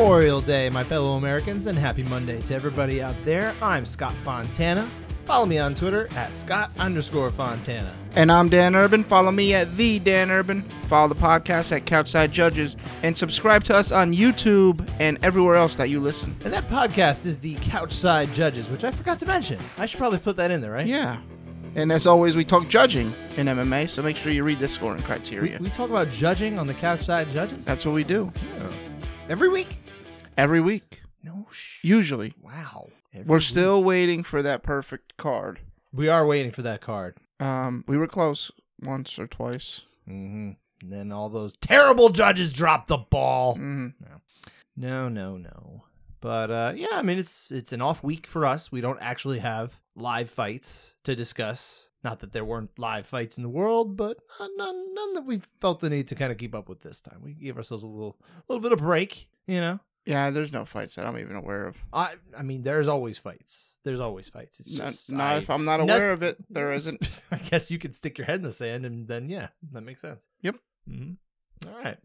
[0.00, 3.54] Memorial Day, my fellow Americans, and happy Monday to everybody out there.
[3.62, 4.86] I'm Scott Fontana.
[5.24, 7.94] Follow me on Twitter at Scott underscore Fontana.
[8.14, 9.02] And I'm Dan Urban.
[9.02, 10.60] Follow me at the Dan Urban.
[10.88, 15.74] Follow the podcast at Couchside Judges, and subscribe to us on YouTube and everywhere else
[15.76, 16.36] that you listen.
[16.44, 19.58] And that podcast is the Couchside Judges, which I forgot to mention.
[19.78, 20.86] I should probably put that in there, right?
[20.86, 21.22] Yeah.
[21.74, 24.98] And as always, we talk judging in MMA, so make sure you read the scoring
[24.98, 25.58] We, criteria.
[25.58, 28.68] we talk about judging on the Couchside Judges That's what we do Yeah.
[29.30, 29.78] every week.
[30.36, 31.78] Every week, No sh.
[31.82, 32.32] usually.
[32.42, 32.88] Wow.
[33.12, 33.42] Every We're week.
[33.44, 35.60] still waiting for that perfect card.
[35.92, 37.16] We are waiting for that card.
[37.40, 38.50] Um, we were close
[38.82, 39.82] once or twice.
[40.08, 40.50] Mm-hmm.
[40.82, 43.54] And then all those terrible judges dropped the ball.
[43.54, 43.88] hmm
[44.76, 45.84] No, no, no.
[46.20, 48.72] But uh, yeah, I mean it's it's an off week for us.
[48.72, 51.88] We don't actually have live fights to discuss.
[52.02, 55.40] Not that there weren't live fights in the world, but uh, none none that we
[55.60, 57.20] felt the need to kind of keep up with this time.
[57.22, 58.16] We gave ourselves a little
[58.48, 59.78] little bit of break, you know.
[60.06, 61.76] Yeah, there's no fights that I'm even aware of.
[61.92, 63.78] I I mean, there's always fights.
[63.84, 64.60] There's always fights.
[64.60, 67.22] It's Not, just not I, if I'm not aware of it, there isn't.
[67.32, 70.00] I guess you could stick your head in the sand, and then yeah, that makes
[70.00, 70.28] sense.
[70.42, 70.56] Yep.
[70.88, 71.12] hmm
[71.66, 71.96] All right.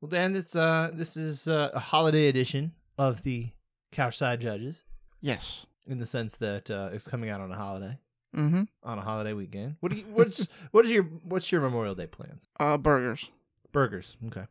[0.00, 3.48] Well, Dan, it's uh, this is uh, a holiday edition of the
[3.92, 4.82] Couchside Judges,
[5.22, 5.64] Yes.
[5.86, 7.98] in the sense that uh, it's coming out on a holiday,
[8.36, 8.64] Mm-hmm.
[8.82, 9.76] on a holiday weekend.
[9.80, 10.04] What do you?
[10.12, 12.48] What's what is your what's your Memorial Day plans?
[12.60, 13.30] Uh, burgers.
[13.72, 14.16] Burgers.
[14.26, 14.44] Okay.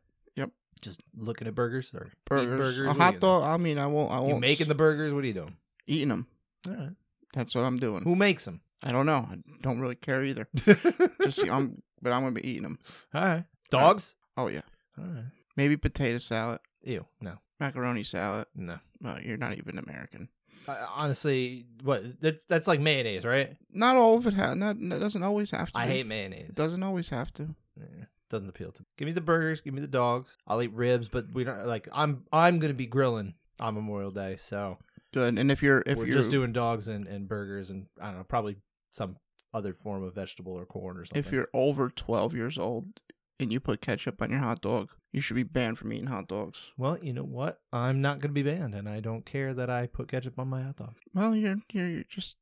[0.81, 2.58] Just looking at burgers or Burgers.
[2.78, 2.90] burgers.
[2.90, 3.44] A hot dog.
[3.44, 4.12] I mean, I won't.
[4.12, 4.34] I won't.
[4.36, 5.14] You making the burgers?
[5.14, 5.56] What are you doing?
[5.88, 6.28] eating them.
[6.68, 6.90] All right.
[7.34, 8.04] That's what I'm doing.
[8.04, 8.62] Who makes them?
[8.84, 9.28] I don't know.
[9.31, 10.48] I don't really care either.
[11.23, 12.80] Just I'm, but I'm gonna be eating them.
[13.14, 13.44] All right.
[13.72, 14.16] Dogs.
[14.38, 14.62] Oh yeah.
[14.98, 15.23] All right.
[15.58, 17.06] Maybe potato salad, Ew.
[17.22, 17.38] No.
[17.59, 18.48] macaroni salad.
[18.56, 18.78] No.
[19.02, 20.28] Well, you're not even American.
[20.68, 23.56] Uh, honestly, what that's that's like mayonnaise, right?
[23.72, 24.34] Not all of it.
[24.34, 24.78] Ha- not.
[24.80, 25.78] It doesn't always have to.
[25.78, 25.94] I be.
[25.94, 26.50] hate mayonnaise.
[26.50, 27.44] It doesn't always have to.
[27.78, 28.88] Yeah, doesn't appeal to me.
[28.97, 29.62] Give me the burgers.
[29.62, 30.38] Give me the dogs.
[30.47, 31.88] I'll eat ribs, but we don't like.
[31.94, 34.78] I'm I'm gonna be grilling on Memorial Day, so
[35.16, 35.40] Good.
[35.40, 38.18] And if you're if we're you're just doing dogs and, and burgers and I don't
[38.18, 38.58] know, probably
[38.91, 39.16] some
[39.53, 41.24] other form of vegetable or corn or something.
[41.24, 43.00] if you're over 12 years old
[43.40, 46.28] and you put ketchup on your hot dog, you should be banned from eating hot
[46.28, 46.74] dogs.
[46.78, 47.62] well, you know what?
[47.72, 50.64] I'm not gonna be banned, and I don't care that I put ketchup on my
[50.64, 51.02] hot dogs.
[51.14, 52.35] Well, you're you're, you're just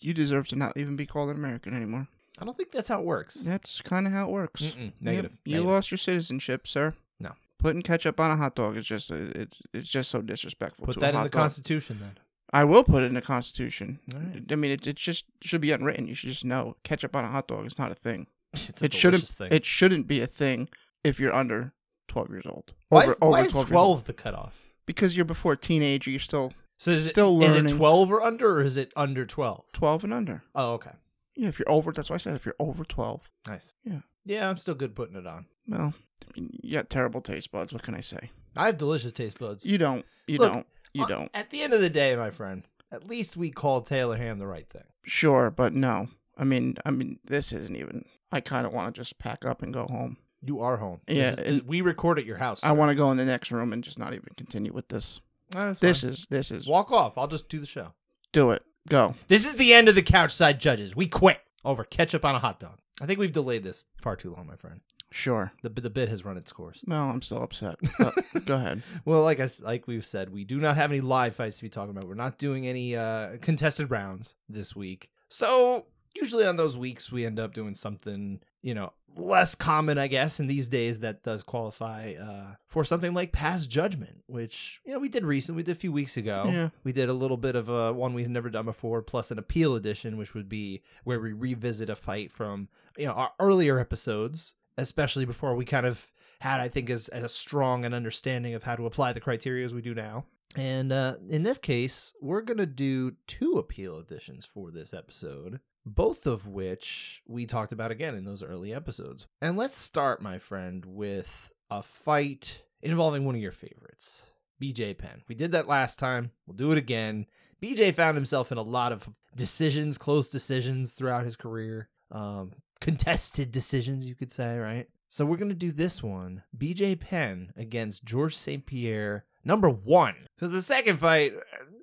[0.00, 2.08] you deserve to not even be called an American anymore.
[2.38, 3.34] I don't think that's how it works.
[3.34, 4.62] That's kind of how it works.
[4.62, 5.32] Mm-mm, Yep, negative.
[5.44, 5.72] You negative.
[5.72, 6.92] lost your citizenship, sir.
[7.20, 7.32] No.
[7.58, 10.86] Putting ketchup on a hot dog is just it's it's just so disrespectful.
[10.86, 11.32] Put that in the dog.
[11.32, 12.18] Constitution then.
[12.52, 13.98] I will put it in the Constitution.
[14.14, 14.42] Right.
[14.50, 16.06] I mean, it, it just should be unwritten.
[16.06, 18.26] You should just know ketchup on a hot dog is not a thing.
[18.68, 19.24] It's a it shouldn't.
[19.26, 19.52] thing.
[19.52, 20.68] It shouldn't be a thing
[21.04, 21.72] if you're under
[22.08, 22.72] 12 years old.
[22.88, 24.62] why Over- is, over why is 12 12, the cutoff?
[24.86, 27.76] Because you're before teenage, you're still So is Still it, is it learning.
[27.76, 29.64] 12 or under, or is it under 12?
[29.72, 30.42] 12 and under.
[30.54, 30.92] Oh, okay.
[31.36, 33.20] Yeah, if you're over, that's why I said if you're over 12.
[33.48, 33.74] Nice.
[33.84, 34.00] Yeah.
[34.24, 35.46] Yeah, I'm still good putting it on.
[35.68, 35.92] Well,
[36.26, 37.72] I mean, you got terrible taste buds.
[37.72, 38.30] What can I say?
[38.56, 39.64] I have delicious taste buds.
[39.66, 40.04] You don't.
[40.26, 40.66] You Look, don't.
[40.94, 41.30] You Uh, don't.
[41.34, 44.46] At the end of the day, my friend, at least we called Taylor Ham the
[44.46, 44.84] right thing.
[45.04, 46.08] Sure, but no.
[46.38, 48.04] I mean, I mean, this isn't even.
[48.32, 50.16] I kind of want to just pack up and go home.
[50.42, 51.00] You are home.
[51.06, 52.64] This Yeah, is- and- we record at your house.
[52.64, 55.20] I want to go in the next room and just not even continue with this.
[55.52, 55.76] to.
[55.80, 57.16] This is this is walk off.
[57.18, 57.92] I'll just do the show.
[58.32, 58.62] do it.
[58.88, 59.14] Go.
[59.28, 60.94] This is the end of the Couchside Judges.
[60.96, 62.78] We quit over ketchup on a hot dog.
[63.00, 64.80] I think we've delayed this far too long, my friend.
[65.12, 65.52] Sure.
[65.62, 66.80] The the bit has run its course.
[66.86, 67.76] No, I'm still upset.
[67.98, 68.14] But
[68.44, 68.82] go ahead.
[69.04, 71.62] Well, like I s- like we've said, we do not have any live fights to
[71.62, 72.08] be talking about.
[72.08, 75.10] We're not doing any uh, contested rounds this week.
[75.28, 75.86] So
[76.20, 80.40] usually on those weeks we end up doing something you know less common, I guess.
[80.40, 84.98] in these days that does qualify uh, for something like past judgment, which you know
[84.98, 85.60] we did recently.
[85.60, 86.44] We did a few weeks ago.
[86.46, 86.68] Yeah.
[86.84, 89.38] We did a little bit of a one we had never done before, plus an
[89.38, 93.78] appeal edition, which would be where we revisit a fight from you know our earlier
[93.78, 96.06] episodes, especially before we kind of
[96.40, 99.72] had, I think, as, as strong an understanding of how to apply the criteria as
[99.72, 100.26] we do now.
[100.54, 105.60] And uh, in this case, we're going to do two appeal editions for this episode,
[105.86, 109.26] both of which we talked about again in those early episodes.
[109.40, 114.26] And let's start, my friend, with a fight involving one of your favorites,
[114.60, 115.22] BJ Penn.
[115.28, 116.32] We did that last time.
[116.46, 117.26] We'll do it again.
[117.62, 123.52] BJ found himself in a lot of decisions, close decisions throughout his career, um, contested
[123.52, 124.88] decisions, you could say, right?
[125.08, 128.66] So we're going to do this one BJ Penn against Georges St.
[128.66, 130.16] Pierre, number one.
[130.36, 131.32] Because the second fight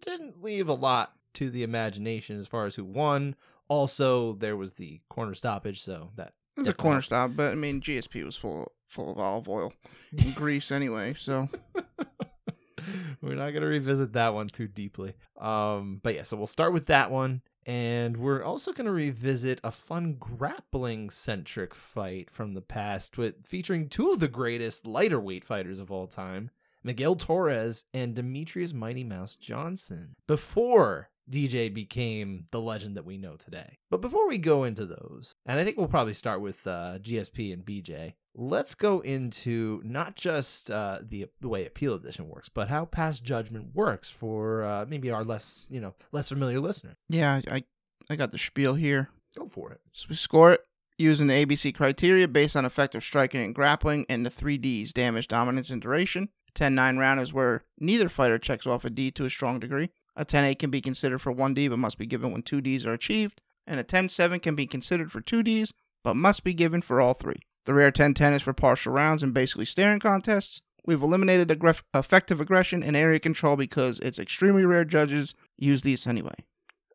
[0.01, 3.35] didn't leave a lot to the imagination as far as who won.
[3.67, 7.81] Also, there was the corner stoppage, so that It's a corner stop, but I mean,
[7.81, 9.73] GSP was full full of olive oil
[10.17, 11.13] and grease anyway.
[11.15, 11.49] So
[13.21, 15.13] we're not gonna revisit that one too deeply.
[15.39, 19.71] Um, but yeah, so we'll start with that one, and we're also gonna revisit a
[19.71, 25.45] fun grappling centric fight from the past, with featuring two of the greatest lighter weight
[25.45, 26.51] fighters of all time,
[26.83, 33.35] Miguel Torres, and Demetrious Mighty Mouse Johnson before DJ became the legend that we know
[33.35, 33.77] today.
[33.89, 37.53] But before we go into those, and I think we'll probably start with uh, GSP
[37.53, 42.67] and BJ, let's go into not just uh, the, the way Appeal Edition works, but
[42.67, 46.97] how Past Judgment works for uh, maybe our less, you know, less familiar listener.
[47.09, 47.63] Yeah, I
[48.09, 49.09] I got the spiel here.
[49.37, 49.81] Go for it.
[49.93, 50.61] So we score it
[50.97, 55.27] using the ABC criteria based on effective striking and grappling and the three Ds damage,
[55.27, 56.29] dominance, and duration.
[56.55, 59.89] 10 9 round is where neither fighter checks off a D to a strong degree.
[60.15, 62.85] A 10 8 can be considered for 1D but must be given when 2 Ds
[62.85, 63.41] are achieved.
[63.65, 65.73] And a 10 7 can be considered for 2 Ds
[66.03, 67.39] but must be given for all three.
[67.65, 70.61] The rare 10 10 is for partial rounds and basically staring contests.
[70.85, 76.05] We've eliminated aggref- effective aggression and area control because it's extremely rare judges use these
[76.05, 76.35] anyway.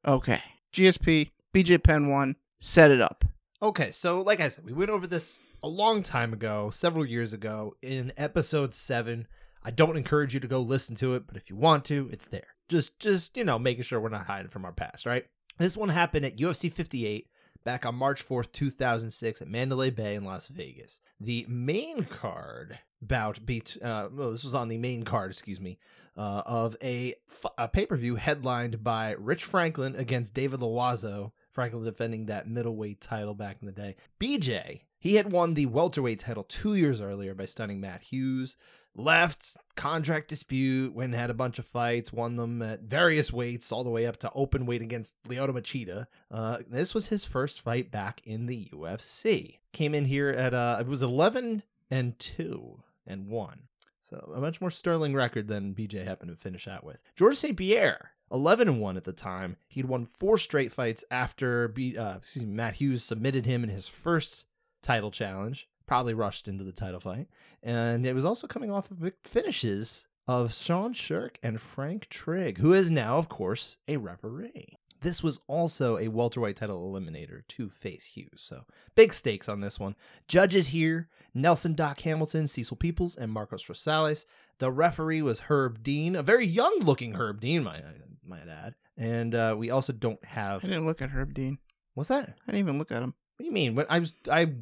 [0.06, 0.42] Okay.
[0.74, 3.24] GSP, BJ Penn 1, set it up.
[3.62, 7.32] Okay, so like I said, we went over this a long time ago, several years
[7.32, 9.26] ago, in episode seven.
[9.64, 12.26] I don't encourage you to go listen to it, but if you want to, it's
[12.26, 12.54] there.
[12.68, 15.26] Just, just you know, making sure we're not hiding from our past, right?
[15.58, 17.28] This one happened at UFC 58
[17.64, 21.00] back on March 4th, 2006, at Mandalay Bay in Las Vegas.
[21.20, 23.76] The main card bout beat.
[23.82, 25.78] Uh, well, this was on the main card, excuse me,
[26.16, 27.14] uh, of a,
[27.56, 31.32] a pay per view headlined by Rich Franklin against David Loiseau.
[31.52, 33.96] Franklin defending that middleweight title back in the day.
[34.20, 38.56] BJ, he had won the welterweight title two years earlier by stunning Matt Hughes.
[38.98, 43.84] Left contract dispute, went had a bunch of fights, won them at various weights, all
[43.84, 46.06] the way up to open weight against Lyoto Machida.
[46.32, 49.58] Uh, this was his first fight back in the UFC.
[49.72, 53.68] Came in here at uh, it was eleven and two and one.
[54.00, 57.00] So a much more sterling record than BJ happened to finish out with.
[57.14, 57.56] Georges St.
[57.56, 59.56] Pierre, 11 and 1 at the time.
[59.68, 63.70] He'd won four straight fights after B, uh, excuse me, Matt Hughes submitted him in
[63.70, 64.46] his first
[64.82, 65.68] title challenge.
[65.88, 67.28] Probably rushed into the title fight.
[67.62, 72.74] And it was also coming off of finishes of Sean Sherk and Frank Trigg, who
[72.74, 74.76] is now, of course, a referee.
[75.00, 78.42] This was also a welterweight title eliminator to face Hughes.
[78.42, 78.64] So
[78.96, 79.96] big stakes on this one.
[80.26, 84.26] Judges here Nelson Doc Hamilton, Cecil Peoples, and Marcos Rosales.
[84.58, 87.84] The referee was Herb Dean, a very young looking Herb Dean, might,
[88.22, 88.74] might add.
[88.98, 90.64] And uh, we also don't have.
[90.64, 91.58] I didn't look at Herb Dean.
[91.94, 92.28] What's that?
[92.28, 93.14] I didn't even look at him.
[93.36, 93.76] What do you mean?
[93.76, 94.52] When I was, I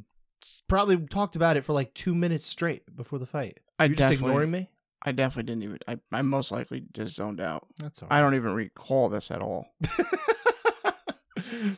[0.69, 3.60] probably talked about it for like two minutes straight before the fight.
[3.78, 4.70] I You're just ignoring me.
[5.02, 5.78] I definitely didn't even.
[5.87, 7.66] I, I most likely just zoned out.
[7.78, 9.66] That's all I don't even recall this at all.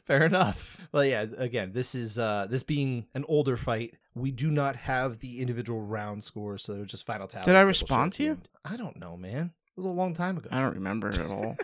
[0.06, 0.78] Fair enough.
[0.92, 1.26] Well, yeah.
[1.36, 3.94] Again, this is uh this being an older fight.
[4.14, 7.46] We do not have the individual round scores, so they're just final tallies.
[7.46, 8.38] Did I respond to you?
[8.64, 9.52] I don't know, man.
[9.66, 10.48] It was a long time ago.
[10.50, 11.56] I don't remember at all.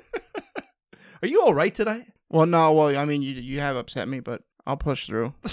[1.23, 2.07] Are you all right tonight?
[2.29, 2.73] well, no.
[2.73, 5.33] Well, I mean, you you have upset me, but I'll push through.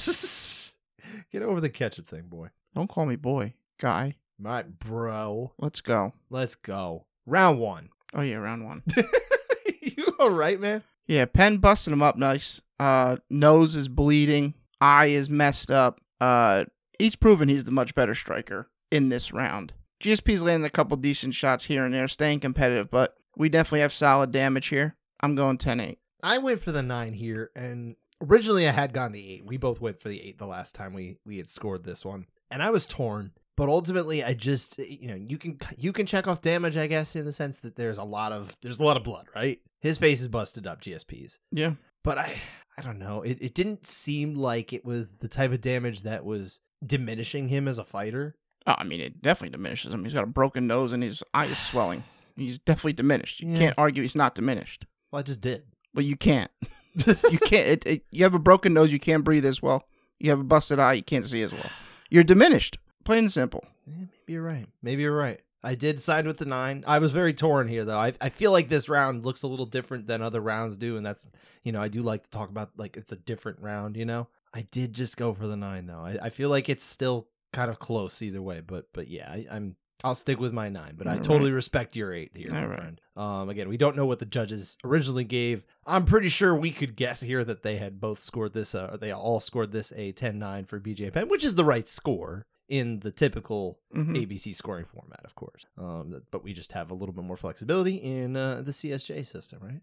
[1.31, 2.49] Get over the ketchup thing, boy.
[2.75, 4.15] Don't call me boy, guy.
[4.39, 5.51] My bro.
[5.59, 6.13] Let's go.
[6.29, 7.05] Let's go.
[7.25, 7.89] Round one.
[8.13, 8.83] Oh yeah, round one.
[9.81, 10.83] you all right, man?
[11.07, 12.61] Yeah, Penn busting him up nice.
[12.79, 14.53] Uh, nose is bleeding.
[14.79, 16.01] Eye is messed up.
[16.19, 16.65] Uh,
[16.97, 19.73] he's proven he's the much better striker in this round.
[20.01, 23.93] GSP's landing a couple decent shots here and there, staying competitive, but we definitely have
[23.93, 24.95] solid damage here.
[25.21, 25.97] I'm going 10-8.
[26.23, 29.45] I went for the nine here, and originally I had gone the eight.
[29.45, 32.25] We both went for the eight the last time we we had scored this one,
[32.49, 33.31] and I was torn.
[33.57, 36.87] But ultimately, I just eh, you know you can you can check off damage, I
[36.87, 39.59] guess, in the sense that there's a lot of there's a lot of blood, right?
[39.81, 41.37] His face is busted up, GSP's.
[41.51, 41.73] Yeah.
[42.03, 42.33] But I
[42.77, 43.21] I don't know.
[43.21, 47.67] It it didn't seem like it was the type of damage that was diminishing him
[47.67, 48.35] as a fighter.
[48.67, 50.03] Oh, I mean, it definitely diminishes him.
[50.03, 52.03] He's got a broken nose and his eye is swelling.
[52.35, 53.39] He's definitely diminished.
[53.41, 53.57] You Yeah.
[53.57, 54.85] can't argue he's not diminished.
[55.11, 55.63] Well, I just did.
[55.93, 56.49] But you can't.
[56.95, 57.67] You can't.
[57.67, 59.83] It, it, you have a broken nose, you can't breathe as well.
[60.19, 61.69] You have a busted eye, you can't see as well.
[62.09, 62.77] You're diminished.
[63.03, 63.63] Plain and simple.
[63.87, 64.67] Yeah, maybe you're right.
[64.81, 65.39] Maybe you're right.
[65.63, 66.83] I did side with the nine.
[66.87, 67.97] I was very torn here, though.
[67.97, 71.05] I, I feel like this round looks a little different than other rounds do, and
[71.05, 71.29] that's
[71.63, 73.95] you know I do like to talk about like it's a different round.
[73.95, 76.01] You know, I did just go for the nine though.
[76.03, 79.45] I, I feel like it's still kind of close either way, but but yeah, I,
[79.51, 80.95] I'm I'll stick with my nine.
[80.97, 81.23] But I All right.
[81.23, 82.77] totally respect your eight here, my All right.
[82.79, 83.01] friend.
[83.15, 85.63] Um, again, we don't know what the judges originally gave.
[85.85, 88.97] I'm pretty sure we could guess here that they had both scored this, uh, or
[88.97, 92.99] they all scored this a 10-9 for BJ Penn, which is the right score in
[93.01, 94.15] the typical Mhm.
[94.15, 95.65] ABC scoring format, of course.
[95.77, 99.59] Um, but we just have a little bit more flexibility in uh, the CSJ system,
[99.61, 99.81] right?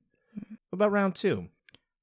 [0.70, 1.48] What about round two?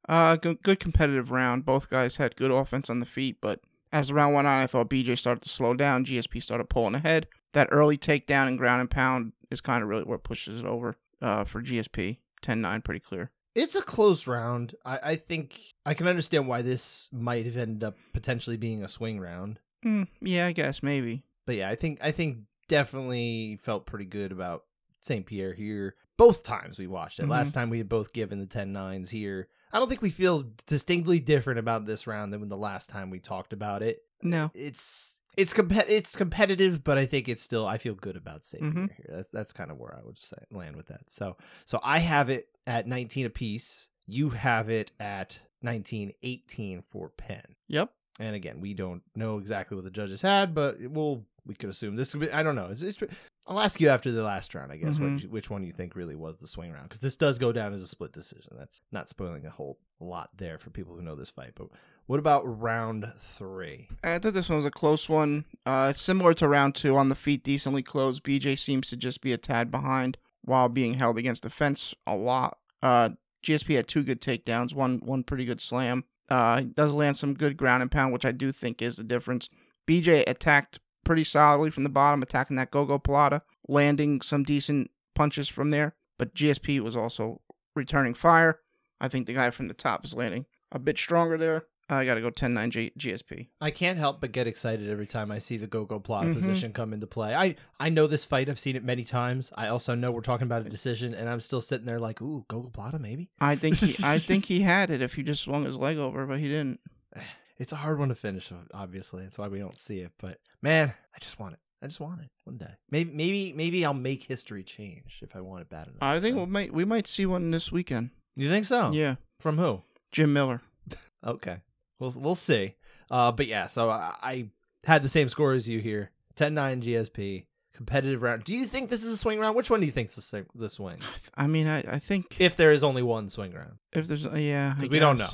[0.07, 1.65] Uh, good, good competitive round.
[1.65, 4.67] Both guys had good offense on the feet, but as the round went on, I
[4.67, 6.05] thought BJ started to slow down.
[6.05, 7.27] GSP started pulling ahead.
[7.55, 10.93] That early takedown and ground and pound is kind of really what pushes it over
[11.21, 12.17] uh, for GSP.
[12.43, 13.31] 10-9, pretty clear.
[13.55, 14.75] It's a close round.
[14.83, 18.89] I, I think I can understand why this might have ended up potentially being a
[18.89, 19.61] swing round.
[19.85, 21.23] Mm, yeah, I guess maybe.
[21.45, 24.65] But yeah, I think I think definitely felt pretty good about
[24.99, 25.25] St.
[25.25, 25.95] Pierre here.
[26.17, 27.29] Both times we watched it.
[27.29, 29.47] Last time we had both given the 10 nines here.
[29.71, 33.19] I don't think we feel distinctly different about this round than the last time we
[33.19, 33.99] talked about it.
[34.21, 34.51] No.
[34.53, 38.63] It's it's compet it's competitive, but I think it's still I feel good about St.
[38.63, 38.91] Mhm.
[38.95, 39.05] Here.
[39.09, 41.01] That's that's kind of where I would say land with that.
[41.09, 43.89] So so I have it at 19 apiece.
[44.07, 47.55] You have it at 19 18 for Penn.
[47.67, 47.91] Yep.
[48.19, 51.95] And again, we don't know exactly what the judges had, but we'll we could assume
[51.95, 52.11] this.
[52.11, 52.69] Could be, I don't know.
[52.71, 52.99] It's, it's,
[53.45, 55.29] I'll ask you after the last round, I guess, what, Mhm.
[55.29, 57.83] which one you think really was the swing round, because this does go down as
[57.83, 58.53] a split decision.
[58.57, 61.51] That's not spoiling a whole lot there for people who know this fight.
[61.53, 61.67] But
[62.07, 63.87] what about round three?
[64.03, 65.45] I thought this one was a close one.
[65.65, 68.19] Uh, similar to round two on the feet, decently close.
[68.19, 72.15] BJ seems to just be a tad behind while being held against the fence a
[72.15, 72.57] lot.
[72.83, 73.09] Uh,
[73.43, 76.03] GSP had two good takedowns, one one pretty good slam.
[76.29, 79.03] Uh, he does land some good ground and pound, which I do think is the
[79.03, 79.49] difference.
[79.87, 85.69] BJ attacked pretty solidly from the bottom, attacking that gogoplata, landing some decent punches from
[85.69, 85.95] there.
[86.17, 87.41] But GSP was also
[87.75, 88.59] returning fire.
[88.99, 91.63] I think the guy from the top is landing a bit stronger there.
[91.87, 93.47] I got to go 10-9 G- GSP.
[93.61, 96.33] I can't help but get excited every time I see the go-go plot Mhm.
[96.33, 97.35] position come into play.
[97.35, 98.49] I I know this fight.
[98.49, 99.51] I've seen it many times.
[99.55, 102.43] I also know we're talking about a decision, and I'm still sitting there like, ooh,
[102.49, 103.29] gogoplata maybe.
[103.39, 106.25] I think he, I think he had it if he just swung his leg over,
[106.25, 106.79] but he didn't.
[107.57, 109.23] It's a hard one to finish, obviously.
[109.23, 110.11] That's why we don't see it.
[110.19, 111.59] But man, I just want it.
[111.81, 112.73] I just want it one day.
[112.91, 115.99] Maybe, maybe, maybe I'll make history change if I want it bad enough.
[116.01, 118.09] I think So- we might we might see one this weekend.
[118.35, 118.91] you think so.
[118.91, 119.83] Yeah, From who?
[120.11, 120.61] Jim Miller.
[121.25, 121.61] Okay.
[121.99, 122.75] We'll we'll see.
[123.11, 123.67] Uh, but yeah.
[123.67, 124.45] So I, I
[124.83, 126.11] had the same score as you here.
[126.37, 127.45] 10-9 GSP.
[127.73, 128.45] Competitive round.
[128.45, 129.55] Do you think this is a swing round?
[129.55, 130.15] Which one do you think is
[130.55, 130.99] the swing-
[131.35, 134.31] I mean, I, I think If there is only one swing round, if there's uh,
[134.35, 135.27] yeah, we don't know.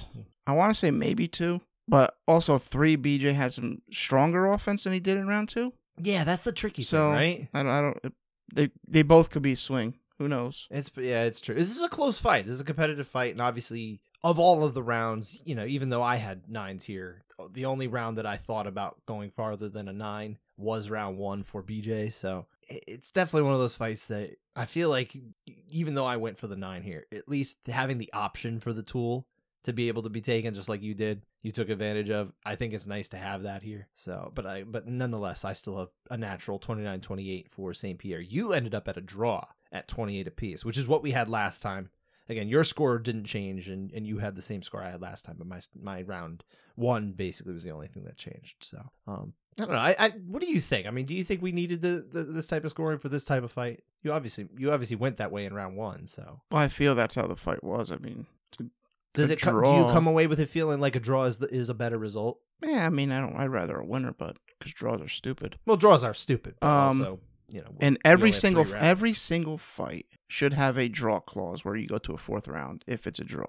[0.47, 2.97] I want to say maybe two, but also three.
[2.97, 5.71] BJ had some stronger offense than he did in round two.
[5.97, 7.47] Yeah, that's the tricky So- thing, right?
[7.53, 7.71] I don't.
[7.71, 8.13] I don't.
[8.55, 9.99] They they both could be swing.
[10.17, 10.67] Who knows?
[10.71, 11.53] It's yeah, it's true.
[11.55, 12.45] This is a close fight.
[12.45, 15.89] This is a competitive fight, and obviously, of all of the rounds, you know, even
[15.89, 17.23] though I had nines here,
[17.53, 21.43] the only round that I thought about going farther than a nine was round one
[21.43, 22.13] for BJ.
[22.13, 25.17] So it's definitely one of those fights that I feel like,
[25.69, 28.83] even though I went for the nine here, at least having the option for the
[28.83, 29.27] tool
[29.63, 32.31] to be able to be taken, just like you did, you took advantage of.
[32.45, 33.87] I think it's nice to have that here.
[33.93, 37.97] So, but I, but nonetheless, I still have a natural 29-28 for St.
[37.97, 38.21] Pierre.
[38.21, 41.61] You ended up at a draw at 28 apiece, which is what we had last
[41.61, 41.89] time.
[42.31, 45.25] Again, your score didn't change, and, and you had the same score I had last
[45.25, 46.43] time, but my my round
[46.75, 48.55] one basically was the only thing that changed.
[48.61, 49.79] So, um, I don't know.
[49.79, 50.87] I, I what do you think?
[50.87, 53.25] I mean, do you think we needed the, the this type of scoring for this
[53.25, 53.83] type of fight?
[54.01, 56.05] You obviously you obviously went that way in round one.
[56.07, 57.91] So, Well, I feel that's how the fight was.
[57.91, 58.25] I mean,
[59.13, 61.53] does A it do you come away with it feeling like a draw is the,
[61.53, 62.39] is a better result?
[62.63, 62.85] yeah.
[62.85, 63.35] I mean, I don't.
[63.35, 65.57] I'd rather a winner, but because draws are stupid.
[65.65, 67.19] Well, draws are stupid, but Um, also
[67.51, 71.87] you know, And every single every single fight should have a draw clause where you
[71.87, 73.47] go to a fourth round if it's a draw.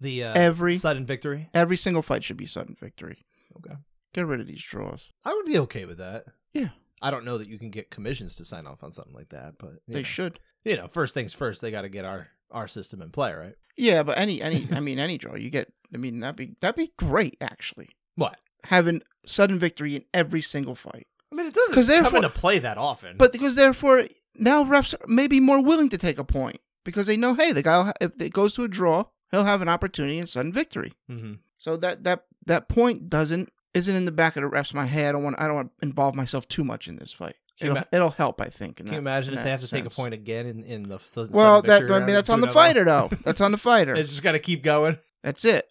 [0.00, 1.48] the uh, every sudden victory.
[1.54, 3.24] every single fight should be sudden victory.
[3.58, 3.76] Okay.
[4.14, 5.10] Get rid of these draws.
[5.24, 6.24] I would be okay with that.
[6.52, 6.68] Yeah.
[7.00, 9.54] I don't know that you can get commissions to sign off on something like that,
[9.58, 10.02] but They know.
[10.04, 10.38] should.
[10.64, 13.54] you know, first things first, they got to get our our system in play, right?
[13.76, 15.72] Yeah, but any any I mean any draw you get.
[15.94, 17.88] I mean that'd be that'd be great actually.
[18.16, 18.38] What?
[18.64, 21.06] Having sudden victory in every single fight.
[21.32, 23.16] I mean, it doesn't 'Cause come into play that often.
[23.16, 27.16] But because therefore now refs may be more willing to take a point because they
[27.16, 30.18] know hey the guy ha- if it goes to a draw he'll have an opportunity
[30.18, 30.92] in sudden victory.
[31.08, 34.84] hmm So that that that point doesn't isn't in the back of the refs my
[34.84, 35.08] head.
[35.08, 37.36] I don't want I don't want to involve myself too much in this fight.
[37.60, 38.80] It'll, it'll help I think.
[38.80, 40.98] in can you imagine if they have to take a point again in in the,
[41.14, 43.08] the Well, that I mean that's on the fighter though.
[43.24, 43.94] That's on the fighter.
[43.94, 44.98] It's just got to keep going.
[45.22, 45.68] That's it.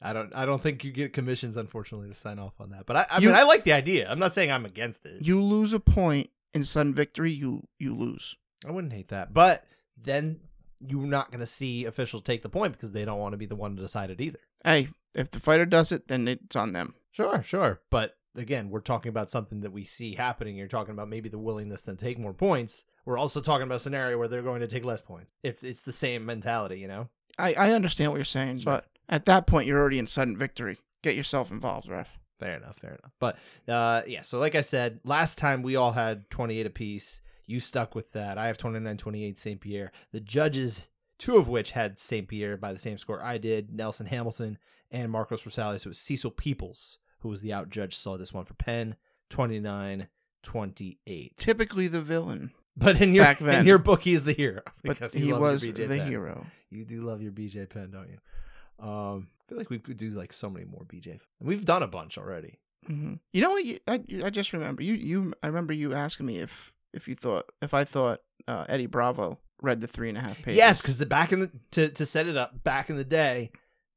[0.00, 0.32] I don't.
[0.34, 2.86] I don't think you get commissions, unfortunately, to sign off on that.
[2.86, 4.08] But I, I You- mean, I like the idea.
[4.08, 5.22] I'm not saying I'm against it.
[5.22, 8.36] You lose a point in sudden victory, you you lose.
[8.66, 9.34] I wouldn't hate that.
[9.34, 9.64] But
[9.96, 10.40] then
[10.80, 13.46] you're not going to see officials take the point because they don't want to be
[13.46, 14.38] the one to decide it either.
[14.64, 16.94] Hey, if the fighter does it, then it's on them.
[17.10, 17.80] Sure, sure.
[17.90, 20.54] But again, we're talking about something that we see happening.
[20.56, 22.84] You're talking about maybe the willingness to take more points.
[23.04, 25.32] We're also talking about a scenario where they're going to take less points.
[25.42, 27.08] If it's the same mentality, you know?
[27.38, 28.72] I, I understand what you're saying, Sure.
[28.74, 30.78] but at that point you're already in sudden victory.
[31.02, 32.18] Get yourself involved, ref.
[32.38, 33.12] Fair enough, fair enough.
[33.18, 33.36] But
[33.68, 37.20] uh yeah, so like I said, last time we all had 28 apiece.
[37.46, 38.36] You stuck with that.
[38.38, 39.60] I have 29 28 St.
[39.60, 39.92] Pierre.
[40.12, 40.88] The judges,
[41.18, 42.28] two of which had St.
[42.28, 44.58] Pierre by the same score I did, Nelson Hamilton
[44.90, 45.80] and Marcos Rosales.
[45.80, 48.96] So it was Cecil Peoples who was the out judge, saw this one for Penn,
[49.30, 50.08] 29
[50.42, 51.36] 28.
[51.36, 53.60] Typically the villain, But in your Back then.
[53.60, 56.46] in your book, he's the hero but he was BJ the hero.
[56.70, 58.18] You do love your BJ Penn, don't you?
[58.78, 61.12] Um, I feel like we could do like so many more BJ.
[61.40, 62.58] And we've done a bunch already.
[62.86, 63.64] hmm You know what?
[63.64, 65.32] You, I I just remember you you.
[65.42, 69.38] I remember you asking me if if you thought if I thought uh, Eddie Bravo
[69.62, 70.56] read the three and a half pages.
[70.56, 73.50] Yes, because the back in the to to set it up back in the day,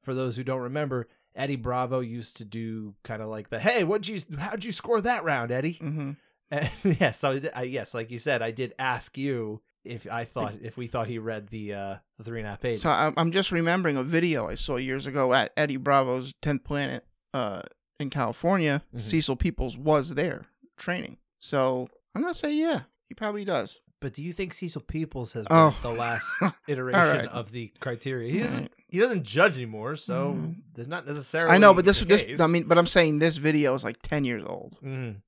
[0.04, 3.84] for those who don't remember, Eddie Bravo used to do kind of like the hey,
[3.84, 5.74] what'd you how'd you score that round, Eddie?
[5.74, 6.12] hmm
[6.52, 10.24] And, yes, so I I, yes, like you said, I did ask you if I
[10.26, 12.82] thought if we thought he read the uh the three and a half pages.
[12.84, 16.64] So I'm I'm just remembering a video I saw years ago at Eddie Bravo's Tenth
[16.64, 17.62] Planet uh,
[18.00, 18.84] in California.
[18.96, 19.00] Mhm.
[19.00, 20.46] Cecil Peoples was there
[20.78, 21.18] training.
[21.40, 23.80] So I'm gonna say yeah, he probably does.
[24.02, 25.78] but do you think Cecil Peoples has Oh.
[25.84, 26.28] the last
[26.68, 27.28] iteration right.
[27.30, 28.32] of the criteria?
[28.34, 28.72] He doesn't.
[28.88, 30.56] He doesn't judge anymore, so Mhm.
[30.74, 31.56] there's not necessarily.
[31.56, 32.42] I know, but this this.
[32.42, 34.78] I mean, but I'm saying this video is like ten years old,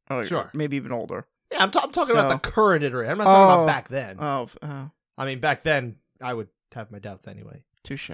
[0.10, 0.50] or Sure.
[0.54, 1.26] maybe even older.
[1.54, 3.12] Yeah, I'm, ta- I'm talking about the current iteration.
[3.12, 3.64] I'm not talking Oh.
[3.64, 4.18] about back then.
[4.20, 7.64] Oh, uh, I mean, back then I would have my doubts anyway.
[7.84, 8.12] touche.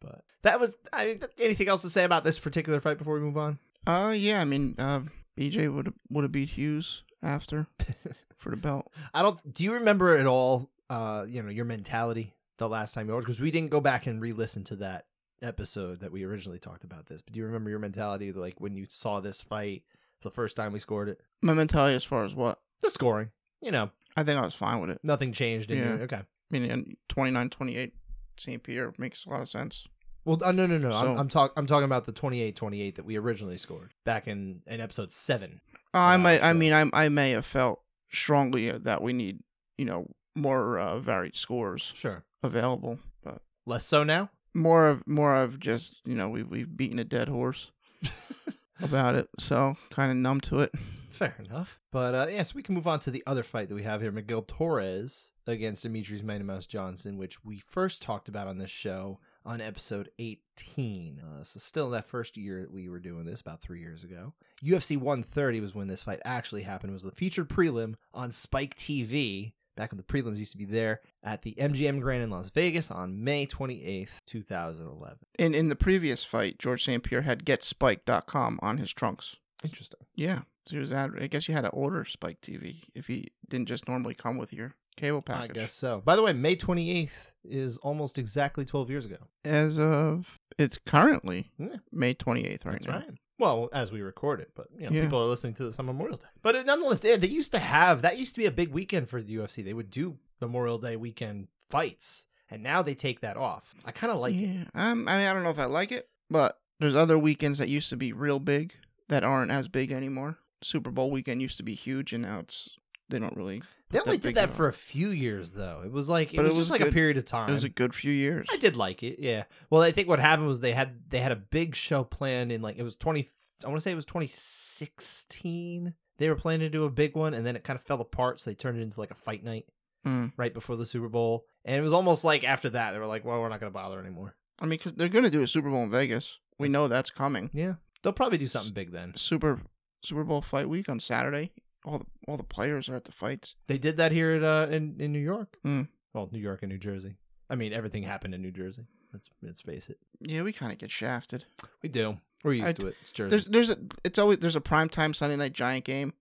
[0.00, 0.72] But that was.
[0.92, 3.58] I mean, anything else to say about this particular fight before we move on?
[3.86, 5.00] Uh, yeah, I mean, uh,
[5.38, 7.66] BJ would would have beat Hughes after
[8.36, 8.90] for the belt.
[9.14, 9.52] I don't.
[9.52, 10.70] Do you remember at all?
[10.90, 14.06] Uh, you know your mentality the last time you ordered because we didn't go back
[14.06, 15.06] and re-listen to that
[15.42, 17.22] episode that we originally talked about this.
[17.22, 19.82] But do you remember your mentality like when you saw this fight
[20.22, 21.20] the first time we scored it?
[21.42, 23.30] My mentality as far as what The scoring.
[23.60, 25.00] You know, I think I was fine with it.
[25.02, 25.70] nothing changed.
[25.70, 25.94] In Yeah.
[25.94, 26.16] your, okay.
[26.20, 26.24] I
[26.58, 27.92] mean, and 29 28
[28.36, 28.62] St.
[28.62, 29.86] Pierre makes a lot of sense.
[30.24, 30.90] Well, uh, no, no, no.
[30.92, 34.62] I'm So- I'm, talk, I'm talking about the 28-28 that we originally scored back in
[34.66, 35.60] in episode seven.
[35.92, 39.40] Uh, I Uh, might, I mean, I, I may have felt strongly that we need,
[39.78, 42.24] you know, more uh, varied scores Sure.
[42.42, 44.30] available, but Less so now.
[44.54, 47.70] more of more of just, you know, we've we've beaten a dead horse
[48.80, 50.72] about it, so kind of numb to it.
[51.14, 51.78] Fair enough.
[51.92, 54.10] But uh, yes, we can move on to the other fight that we have here
[54.10, 59.20] Miguel Torres against Demetrious Mighty Mouse Johnson, which we first talked about on this show
[59.44, 61.20] on episode 18.
[61.20, 64.32] Uh, so, still that first year that we were doing this, about three years ago.
[64.64, 66.90] UFC 130 was when this fight actually happened.
[66.90, 69.52] It was the featured prelim on Spike TV.
[69.76, 72.90] Back when the prelims used to be there at the MGM Grand in Las Vegas
[72.90, 75.18] on May 28th, 2011.
[75.38, 77.02] And in the previous fight, Georges St.
[77.02, 79.36] Pierre had getspike.com on his trunks.
[79.64, 80.00] Interesting.
[80.14, 83.68] Yeah, so was ad- I guess you had to order Spike TV if he didn't
[83.68, 85.56] just normally come with your cable package.
[85.56, 86.02] I guess so.
[86.04, 87.10] By the way, May 28th
[87.44, 89.16] is almost exactly 12 years ago.
[89.44, 91.76] As of it's currently Yeah.
[91.92, 92.92] May 28th right That's now.
[92.98, 93.10] right.
[93.40, 95.02] Well, as we record it, but you know, Yeah.
[95.02, 96.28] people are listening to this on Memorial Day.
[96.42, 99.20] But nonetheless, they, they used to have that used to be a big weekend for
[99.20, 99.64] the UFC.
[99.64, 103.74] They would do Memorial Day weekend fights, and now they take that off.
[103.84, 104.38] I kind of like it.
[104.38, 107.58] yeah, um, I mean, I don't know if I like it, but there's other weekends
[107.58, 108.72] that used to be real big
[109.08, 110.38] that aren't as big anymore.
[110.62, 112.70] Super Bowl weekend used to be huge, and now it's
[113.08, 113.62] they don't really.
[113.90, 115.82] They only did that for a few years, though.
[115.84, 117.48] It was like it was it just was like a period of time.
[117.50, 118.48] It was a good few years.
[118.50, 119.44] I did like it, yeah.
[119.70, 122.62] Well, I think what happened was they had they had a big show planned in
[122.62, 123.28] like it was twenty.
[123.62, 125.94] I want to say it was twenty sixteen.
[126.18, 128.40] They were planning to do a big one, and then it kind of fell apart,
[128.40, 129.66] so they turned it into like a fight night
[130.06, 130.32] Mm.
[130.36, 131.46] right before the Super Bowl.
[131.64, 133.74] And it was almost like after that they were like, "Well, we're not going to
[133.74, 136.38] bother anymore." I mean, because they're gonna do a Super Bowl in Vegas.
[136.58, 137.48] We know that's coming.
[137.54, 139.14] Yeah, they'll probably do something big then.
[139.16, 139.60] Super
[140.04, 141.50] Super Bowl fight week on Saturday.
[141.84, 143.56] All the all the players are at the fights.
[143.66, 145.56] They did that here at uh, in in New York.
[145.66, 145.88] Mm.
[146.12, 147.16] Well, New York and New Jersey.
[147.50, 148.86] I mean, everything happened in New Jersey.
[149.12, 149.98] Let's let's face it.
[150.20, 151.44] Yeah, we kind of get shafted.
[151.82, 152.18] We do.
[152.44, 152.96] We're used I- to it.
[153.02, 153.30] It's Jersey.
[153.30, 156.12] There's there's a it's always there's a primetime Sunday night Giant game,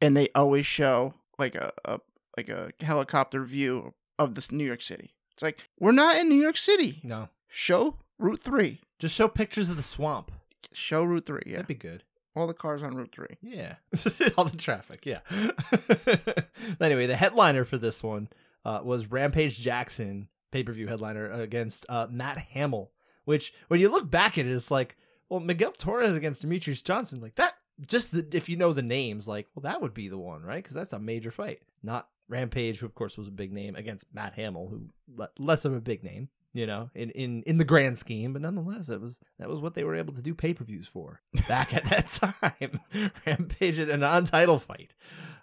[0.00, 2.00] and they always show like a, a
[2.36, 5.14] like a helicopter view of this New York City.
[5.32, 7.00] It's like we're not in New York City.
[7.04, 8.80] no, Show Route Three.
[8.98, 10.30] just show pictures of the swamp.
[10.72, 11.42] Show Route Three.
[11.46, 12.04] Yeah, That'd be good.
[12.36, 13.36] all the cars on Route Three.
[13.42, 13.76] Yeah,
[14.36, 15.04] all the traffic.
[15.06, 15.20] Yeah.
[16.80, 18.28] anyway, the headliner for this one
[18.64, 22.90] uh, was Rampage Jackson pay per view headliner against uh, Matt Hamill.
[23.24, 24.96] Which, when you look back at it, it's like,
[25.28, 27.54] well, Miguel Torres against Demetrious Johnson, like that.
[27.86, 30.62] Just the, if you know the names, like, well, that would be the one, right?
[30.62, 31.60] Because that's a major fight.
[31.82, 35.64] Not Rampage, who of course was a big name, against Matt Hamill, who le- less
[35.66, 39.00] of a big name you know, in, in, in the grand scheme, but nonetheless, it
[39.00, 41.84] was that was what they were able to do pay per views for back at
[41.86, 42.80] that time.
[43.26, 44.94] Rampage in a non title fight.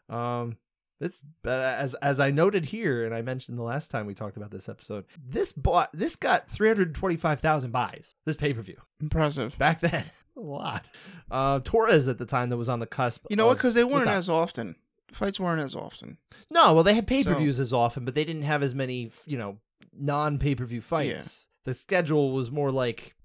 [0.10, 0.58] Um,
[1.02, 4.38] it's but as as I noted here, and I mentioned the last time we talked
[4.38, 8.16] about this episode, this bought this got three hundred twenty five thousand buys.
[8.26, 9.58] This pay per view Impressive.
[9.58, 10.06] back then,
[10.38, 10.90] a lot.
[11.30, 13.26] Uh, Torres at the time that was on the cusp.
[13.30, 13.58] You know what?
[13.58, 14.76] Because they weren't as often.
[15.12, 16.18] Fights weren't as often.
[16.50, 19.12] No, well, they had pay per views as often, but they didn't have as many,
[19.26, 19.58] you know,
[19.98, 21.50] non pay per view fights.
[21.50, 21.72] Yeah.
[21.72, 23.16] The schedule was more like,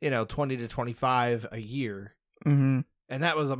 [0.00, 2.14] you know, 20 to 25 a year.
[2.46, 2.80] Mm-hmm.
[3.08, 3.58] And that was a,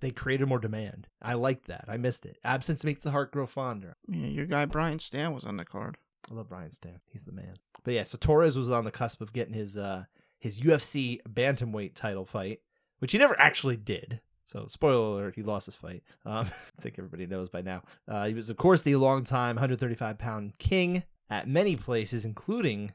[0.00, 1.08] they created more demand.
[1.22, 1.86] I liked that.
[1.88, 2.36] I missed it.
[2.44, 3.96] Absence makes the heart grow fonder.
[4.06, 5.96] Yeah, your guy Brian Stann was on the card.
[6.30, 7.00] I love Brian Stann.
[7.10, 7.54] He's the man.
[7.82, 10.04] But yeah, so Torres was on the cusp of getting his, uh,
[10.38, 12.60] his UFC bantamweight title fight,
[12.98, 14.20] which he never actually did.
[14.44, 16.02] So, spoiler alert, he lost his fight.
[16.26, 16.46] Um,
[16.78, 17.82] I think everybody knows by now.
[18.06, 22.92] Uh, he was, of course, the longtime 135 pound king at many places, including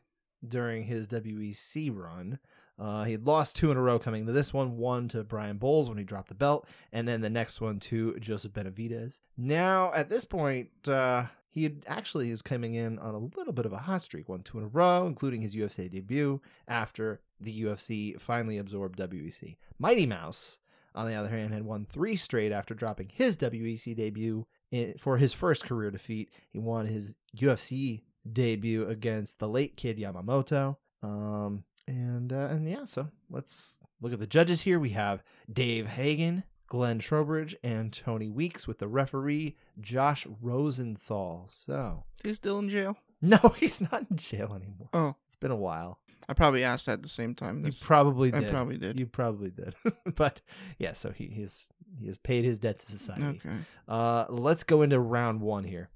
[0.47, 2.39] during his WEC run.
[2.77, 5.57] Uh, he had lost two in a row coming to this one, one to Brian
[5.57, 9.19] Bowles when he dropped the belt, and then the next one to Joseph Benavidez.
[9.37, 13.73] Now, at this point, uh, he actually is coming in on a little bit of
[13.73, 18.19] a hot streak, won two in a row, including his UFC debut after the UFC
[18.19, 19.57] finally absorbed WEC.
[19.77, 20.59] Mighty Mouse,
[20.95, 25.17] on the other hand, had won three straight after dropping his WEC debut in, for
[25.17, 26.29] his first career defeat.
[26.49, 30.77] He won his UFC debut against the late kid Yamamoto.
[31.01, 34.79] Um, and uh, and yeah, so let's look at the judges here.
[34.79, 41.47] We have Dave Hagen, Glenn Trowbridge, and Tony Weeks with the referee Josh Rosenthal.
[41.49, 42.97] So He's still in jail.
[43.21, 44.89] no, he's not in jail anymore.
[44.93, 45.99] Oh, It's been a while.
[46.27, 47.59] I probably asked that at the same time.
[47.59, 48.99] You This, probably I probably did.
[48.99, 49.73] You probably did.
[50.15, 50.41] but
[50.77, 53.41] yeah, so he he's he has paid his debt to society.
[53.43, 53.55] okay.
[53.87, 55.89] Uh, let's go into round one here.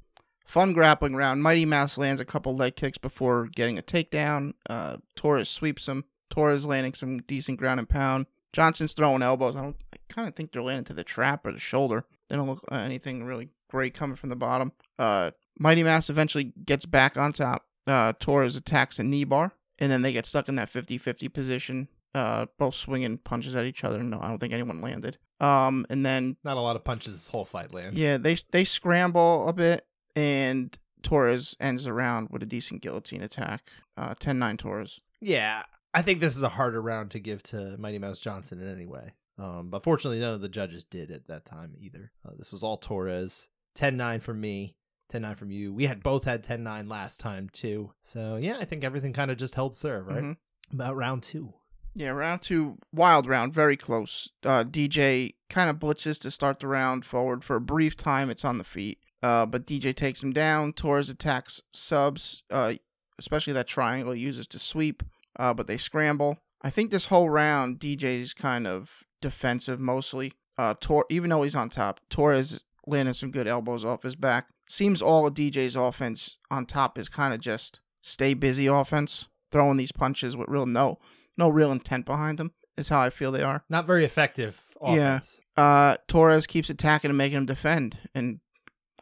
[0.46, 1.42] Fun grappling round.
[1.42, 4.54] Mighty Mouse lands a couple leg kicks before getting a takedown.
[4.70, 6.04] Uh, Torres sweeps him.
[6.30, 8.26] Torres landing some decent ground and pound.
[8.52, 9.56] Johnson's throwing elbows.
[9.56, 9.78] I don't.
[9.94, 12.06] I kind of think they're landing to the trap or the shoulder.
[12.30, 14.72] They don't look uh, anything really great coming from the bottom.
[15.00, 17.66] Uh, Mighty Mouse eventually gets back on top.
[17.88, 21.88] Uh, Torres attacks a knee bar, and then they get stuck in that 50-50 position.
[22.16, 24.02] Uh, both swinging punches at each other.
[24.04, 25.18] No, I don't think anyone landed.
[25.40, 27.98] Um, and then Not a lot of punches this whole fight land.
[27.98, 33.22] yeah, they they scramble a bit, and Torres ends the round with a decent guillotine
[33.22, 33.70] attack.
[33.98, 35.00] Uh, 10-9 Torres.
[35.22, 38.68] Yeah, I think this is a harder round to give to Mighty Mouse Johnson in
[38.74, 39.14] any way.
[39.38, 42.12] Um, but fortunately, none of the judges did at that time either.
[42.26, 43.48] Uh, this was all Torres.
[43.76, 44.76] 10 9 from me,
[45.10, 45.74] 10 9 from you.
[45.74, 47.92] We had both had 10 9 last time, too.
[48.04, 50.24] So, yeah, I think everything kind of just held serve, right?
[50.24, 50.38] Mhm.
[50.72, 51.54] About round two.
[51.96, 54.32] Yeah, round two, wild round, very close.
[54.44, 58.30] Uh, DJ kind of blitzes to start the round forward for a brief time.
[58.32, 60.74] It's on the feet, uh, but DJ takes him down.
[60.74, 62.74] Torres attacks subs, uh,
[63.18, 65.02] especially that triangle he uses to sweep,
[65.40, 66.38] uh, but they scramble.
[66.62, 70.34] I think this whole round, DJ's kind of defensive mostly.
[70.58, 74.48] Uh, Tor- even though he's on top, Torres landing some good elbows off his back.
[74.70, 79.78] Seems all of DJ's offense on top is kind of just stay busy offense, throwing
[79.78, 81.00] these punches with real no
[81.38, 83.64] no real intent behind them is how I feel they are.
[83.70, 84.62] Not very effective
[84.96, 85.20] Yeah.
[85.56, 88.40] Uh, Torres keeps attacking and making him defend, and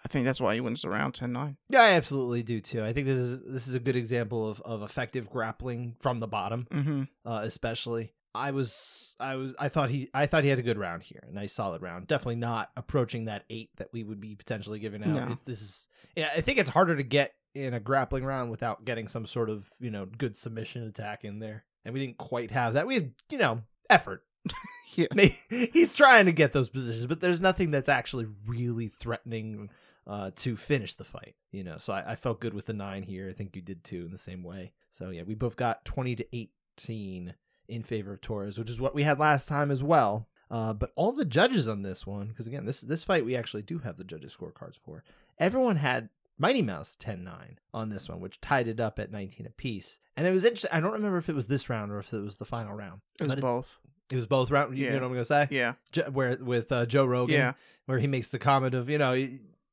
[0.03, 1.55] I think that's why he wins the round 10-9.
[1.69, 2.83] Yeah, I absolutely do too.
[2.83, 6.27] I think this is this is a good example of, of effective grappling from the
[6.27, 6.67] bottom.
[6.71, 7.03] Mm-hmm.
[7.25, 8.13] uh, especially.
[8.33, 11.21] I was, I was, I thought he, I thought he had a good round here,
[11.29, 12.07] a nice solid round.
[12.07, 15.29] Definitely not approaching that eight that we would be potentially giving out.
[15.29, 15.37] No.
[15.45, 19.09] This is, yeah, I think it's harder to get in a grappling round without getting
[19.09, 22.75] some sort of, you know, good submission attack in there, and we didn't quite have
[22.75, 22.87] that.
[22.87, 24.23] We had, you know, effort.
[24.95, 25.05] Yeah.
[25.71, 29.69] He's trying to get those positions, but there's nothing that's actually really threatening
[30.07, 31.35] uh, to finish the fight.
[31.51, 33.29] You know, so I, I felt good with the nine here.
[33.29, 34.73] I think you did too in the same way.
[34.89, 37.33] So yeah, we both got twenty to eighteen
[37.67, 40.27] in favor of Torres, which is what we had last time as well.
[40.49, 43.61] Uh, but all the judges on this one, because again, this this fight we actually
[43.63, 45.03] do have the judges scorecards for.
[45.39, 47.29] Everyone had Mighty Mouse 10-9
[47.73, 49.99] on this one, which tied it up at 19 apiece.
[50.17, 50.71] And it was interesting.
[50.73, 53.01] I don't remember if it was this round or if it was the final round.
[53.19, 53.79] It was But both.
[54.11, 54.77] It was both round.
[54.77, 54.89] You Yeah.
[54.91, 55.47] know what I'm gonna say?
[55.51, 55.73] Yeah.
[56.11, 57.53] Where with uh, Joe Rogan, Yeah.
[57.85, 59.13] where he makes the comment of you know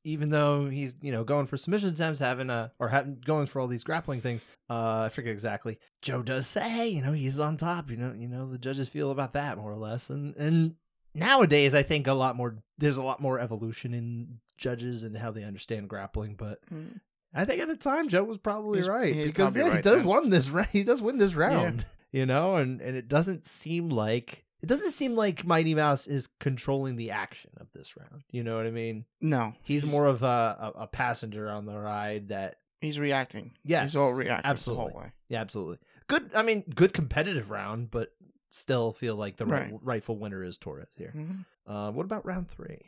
[0.03, 3.59] even though he's you know going for submission attempts, having a or having going for
[3.59, 5.77] all these grappling things, uh, I forget exactly.
[6.01, 7.91] Joe does say, hey, you know, he's on top.
[7.91, 10.75] You know, you know the judges feel about that more or less, and and
[11.13, 12.55] nowadays I think a lot more.
[12.77, 16.59] There's a lot more evolution in judges and how they understand grappling, but.
[16.73, 16.99] Mm.
[17.31, 19.81] I think at the time Joe was probably He's- right he's because probably yeah, he
[19.83, 20.07] does then.
[20.07, 20.49] won this.
[20.49, 24.67] ra- He does win this round, you know, and and it doesn't seem like it
[24.67, 28.23] doesn't seem like Mighty Mouse is controlling the action of this round.
[28.31, 29.05] You know what I mean?
[29.21, 29.53] No.
[29.61, 33.51] He's more of a, a, a passenger on the ride that He's reacting.
[33.65, 34.85] Yes, He's all reacting absolutely.
[34.85, 35.11] the whole way.
[35.27, 36.31] yeah, absolutely good.
[36.35, 38.09] I mean, good competitive round, but
[38.49, 39.71] still feel like the right.
[39.71, 39.79] Right.
[39.83, 41.13] rightful winner is Torres here.
[41.15, 41.45] Mhm.
[41.67, 42.79] Uh, what about round three?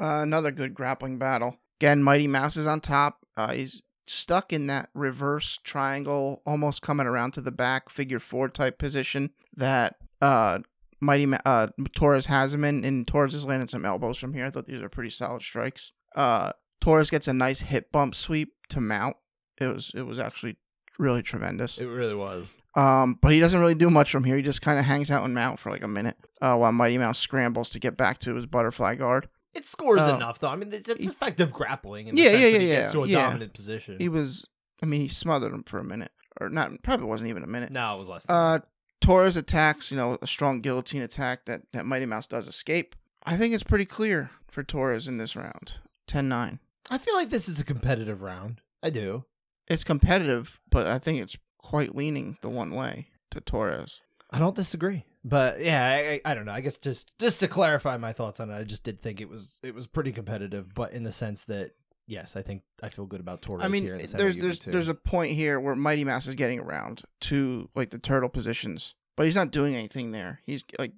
[0.00, 1.56] Uh, another good grappling battle.
[1.80, 3.24] Again, Mighty Mouse is on top.
[3.36, 8.48] Uh, he's stuck in that reverse triangle, almost coming around to the back, figure four
[8.48, 10.58] type position that uh,
[11.00, 14.46] Mighty Ma- uh, Torres has him in, and Torres is landing some elbows from here.
[14.46, 15.92] I thought these are pretty solid strikes.
[16.16, 19.16] Uh, Torres gets a nice hip bump sweep to mount.
[19.60, 20.56] It was it was actually
[20.98, 21.78] really tremendous.
[21.78, 22.56] It really was.
[22.74, 24.36] Um, but he doesn't really do much from here.
[24.36, 26.98] He just kind of hangs out and mount for like a minute, uh, while Mighty
[26.98, 29.28] Mouse scrambles to get back to his butterfly guard.
[29.54, 30.14] It scores Oh.
[30.14, 30.48] enough though.
[30.50, 32.08] I mean, it's, it's He- effective grappling.
[32.08, 33.26] In Yeah, the sense yeah, that he yeah, gets to a yeah.
[33.26, 33.96] dominant position.
[33.98, 34.46] He was,
[34.82, 36.70] I mean, he smothered him for a minute, or not?
[36.82, 37.70] Probably wasn't even a minute.
[37.72, 38.26] no, it was less.
[38.26, 38.58] Than Uh,
[39.00, 42.96] Torres attacks, you know, a strong guillotine attack that that Mighty Mouse does escape.
[43.24, 45.74] I think it's pretty clear for Torres in this round.
[46.08, 46.58] 10-9.
[46.90, 48.62] I feel like this is a competitive round.
[48.82, 49.24] I do.
[49.66, 54.00] It's competitive, but I think it's quite leaning the one way to Torres.
[54.30, 55.04] I don't disagree.
[55.24, 56.52] But yeah, I, I, I don't know.
[56.52, 59.28] I guess just just to clarify my thoughts on it, I just did think it
[59.28, 61.72] was it was pretty competitive, but in the sense that
[62.08, 63.94] yes, I think I feel good about Torres I mean, here.
[63.94, 64.72] in the center there's there's too.
[64.72, 68.94] there's a point here where Mighty Mouse is getting around to like the turtle positions,
[69.16, 70.40] but he's not doing anything there.
[70.44, 70.92] He's like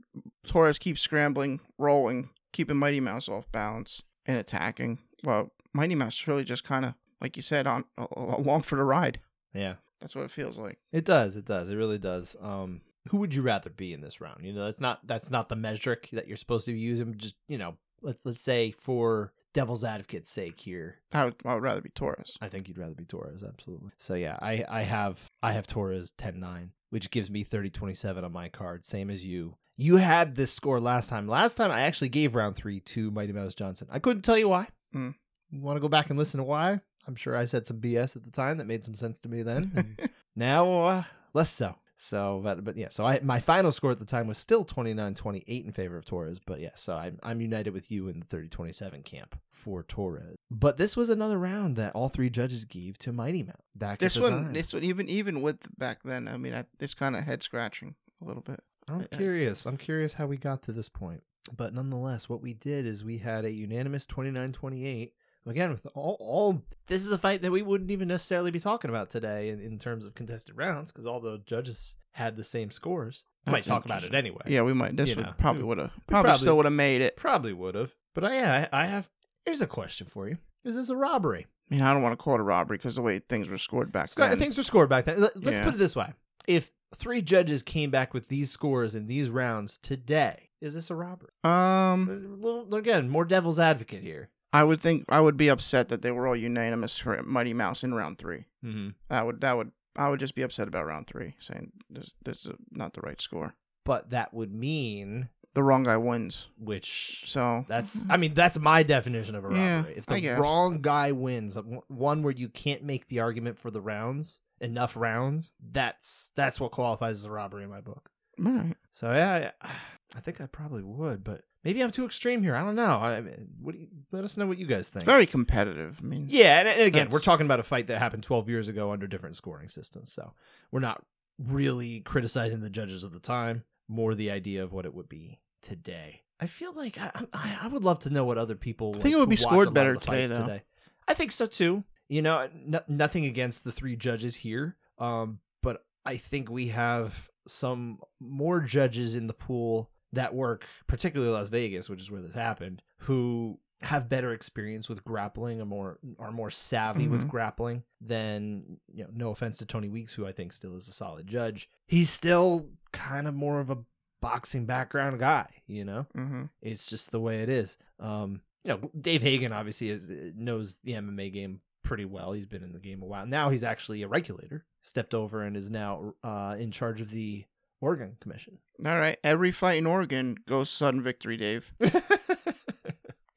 [0.46, 4.98] Torres keeps scrambling, rolling, keeping Mighty Mouse off balance and attacking.
[5.24, 7.84] Well, Mighty Mouse is really just kind of like you said on
[8.16, 9.20] along for the ride.
[9.52, 9.74] yeah.
[10.00, 10.78] That's what it feels like.
[10.92, 11.36] It does.
[11.36, 11.68] It does.
[11.68, 12.34] It really does.
[12.40, 14.46] Um, who would you rather be in this round?
[14.46, 17.18] You know, that's not that's not the metric that you're supposed to be using.
[17.18, 21.62] Just you know, let's let's say for devil's advocate's sake here, I would, I would
[21.62, 22.36] rather be Torres.
[22.40, 23.90] I think you'd rather be Torres, absolutely.
[23.98, 28.48] So yeah, I I have I have Torres 10-9, which gives me 30-27 on my
[28.48, 29.56] card, same as you.
[29.76, 31.26] You had this score last time.
[31.26, 33.88] Last time I actually gave round three to Mighty Mouse Johnson.
[33.90, 34.68] I couldn't tell you why.
[34.92, 35.10] Hmm.
[35.50, 36.80] You want to go back and listen to why?
[37.06, 39.42] I'm sure I said some BS at the time that made some sense to me
[39.42, 39.96] then.
[40.36, 41.74] now uh, less so.
[42.02, 45.66] So, but but yeah, so I my final score at the time was still 29-28
[45.66, 49.04] in favor of Torres, but yeah, so I'm I'm united with you in the 30-27
[49.04, 50.36] camp for Torres.
[50.50, 53.56] But this was another round that all three judges gave to Mighty Mouse.
[53.76, 54.52] Back This one, time.
[54.54, 57.94] this one, even even with back then, I mean, I, it's kind of head scratching
[58.22, 58.60] a little bit.
[58.88, 59.66] I'm I- curious.
[59.66, 61.22] I'm curious how we got to this point.
[61.54, 65.10] But nonetheless, what we did is we had a unanimous 29-28.
[65.50, 68.88] Again, with all, all this is a fight that we wouldn't even necessarily be talking
[68.88, 72.70] about today in, in terms of contested rounds because all the judges had the same
[72.70, 73.24] scores.
[73.46, 74.42] We might talk about it anyway.
[74.46, 74.96] Yeah, we might.
[74.96, 77.16] This would know, probably would have probably, probably- still would have made it.
[77.16, 77.92] Probably would have.
[78.14, 79.08] But I, yeah, I, I have.
[79.44, 81.46] Here's a question for you: Is this a robbery?
[81.70, 83.58] I mean, I don't want to call it a robbery because the way things were
[83.58, 84.38] scored back Scott, then.
[84.38, 85.20] things were scored back then.
[85.20, 85.64] Let- Let's Yeah.
[85.64, 86.12] put it this way:
[86.46, 90.94] If three judges came back with these scores in these rounds today, is this a
[90.94, 91.30] robbery?
[91.44, 94.28] um, Again, more devil's advocate here.
[94.52, 97.84] I would think I would be upset that they were all unanimous for Mighty Mouse
[97.84, 98.46] in round three.
[98.64, 98.88] Mm-hmm.
[99.08, 102.46] That would that would I would just be upset about round three, saying this this
[102.46, 103.54] is not the right score.
[103.84, 106.48] But that would mean, The wrong guy wins.
[106.58, 109.94] which So that's, I mean, that's my definition of a Yeah, robbery.
[109.96, 113.80] if the wrong guy wins, uh, one where you can't make the argument for the
[113.80, 118.10] rounds, enough rounds, that's that's what qualifies as a robbery in my book.
[118.44, 118.76] all right.
[118.92, 119.70] So yeah, I,
[120.16, 122.54] I think I probably would, but maybe I'm too extreme here.
[122.54, 122.96] I don't know.
[122.96, 125.02] I mean, what do you, let us know what you guys think.
[125.02, 125.98] It's very competitive.
[126.02, 128.68] I mean, yeah, and, and again, we're talking about a fight that happened 12 years
[128.68, 130.32] ago under different scoring systems, so
[130.70, 131.04] we're not
[131.38, 133.64] really criticizing the judges of the time.
[133.88, 136.22] More the idea of what it would be today.
[136.38, 138.92] I feel like I, I, I would love to know what other people.
[138.92, 140.62] think like, it would be scored better the fights today.
[141.08, 141.84] I think so too.
[142.08, 147.28] You know, no, nothing against the three judges here, um, but I think we have
[147.46, 152.34] some more judges in the pool that work, particularly Las Vegas, which is where this
[152.34, 157.28] happened, who have better experience with grappling, are more are more savvy with Mhm.
[157.28, 159.10] grappling than you know.
[159.12, 161.68] No offense to Tony Weeks, who I think still is a solid judge.
[161.86, 163.78] He's still kind of more of a
[164.20, 166.06] boxing background guy, you know.
[166.14, 167.78] hmm It's just the way it is.
[167.98, 172.32] Um, you know, Dave Hagan obviously is, knows the MMA game pretty well.
[172.32, 173.24] He's been in the game a while.
[173.24, 174.66] Now he's actually a regulator.
[174.82, 177.46] Stepped over and is now uh, in charge of the
[177.80, 178.58] Oregon Commission.
[178.84, 179.18] All right.
[179.24, 181.72] Every fight in Oregon goes sudden victory, Dave.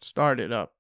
[0.01, 0.73] Start it up.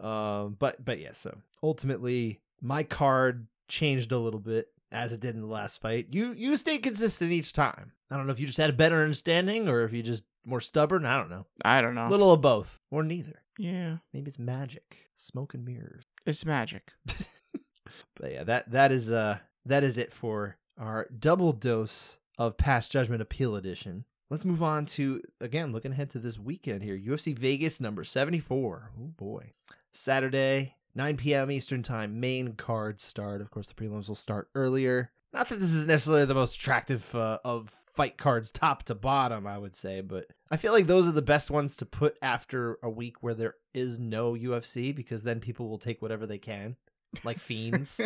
[0.00, 1.12] um, but but yeah.
[1.12, 6.08] So ultimately, my card changed a little bit as it did in the last fight.
[6.12, 7.92] You you stayed consistent each time.
[8.10, 10.60] I don't know if you just had a better understanding or if you just more
[10.60, 11.04] stubborn.
[11.04, 11.46] I don't know.
[11.64, 12.08] I don't know.
[12.08, 13.42] Little of both or neither.
[13.58, 16.04] yeah, Maybe it's magic, smoke and mirrors.
[16.26, 16.92] it's magic.
[17.06, 22.90] but yeah, that that is uh that is it for our double dose of past
[22.92, 24.04] judgment appeal edition.
[24.30, 26.98] Let's move on to again looking ahead to this weekend here.
[26.98, 28.90] UFC Vegas number 74.
[28.98, 29.52] Oh boy.
[29.92, 31.50] Saturday, 9 p.m.
[31.50, 33.40] Eastern Time, main card start.
[33.40, 35.10] Of course, the prelims will start earlier.
[35.32, 39.46] Not that this is necessarily the most attractive uh, of fight cards top to bottom,
[39.46, 42.78] I would say, but I feel like those are the best ones to put after
[42.82, 46.76] a week where there is no UFC because then people will take whatever they can,
[47.24, 48.00] like fiends.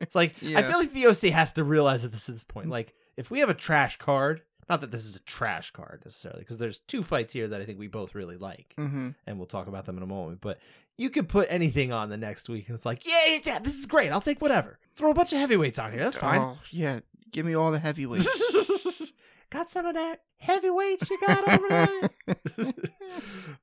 [0.00, 2.68] It's like I feel like the OC has to realize at this, at this point.
[2.68, 6.40] Like if we have a trash card, not that this is a trash card necessarily,
[6.40, 9.46] because there's two fights here that I think we both really like, hmm and we'll
[9.46, 10.40] talk about them in a moment.
[10.40, 10.58] But
[10.96, 13.78] you could put anything on the next week, and it's like, yeah, yeah, yeah, this
[13.78, 14.10] is great.
[14.12, 14.78] I'll take whatever.
[14.96, 16.02] Throw a bunch of heavyweights on here.
[16.02, 16.40] That's fine.
[16.40, 19.12] Oh yeah, give me all the heavyweights.
[19.50, 22.10] got some of that heavyweights you got over there.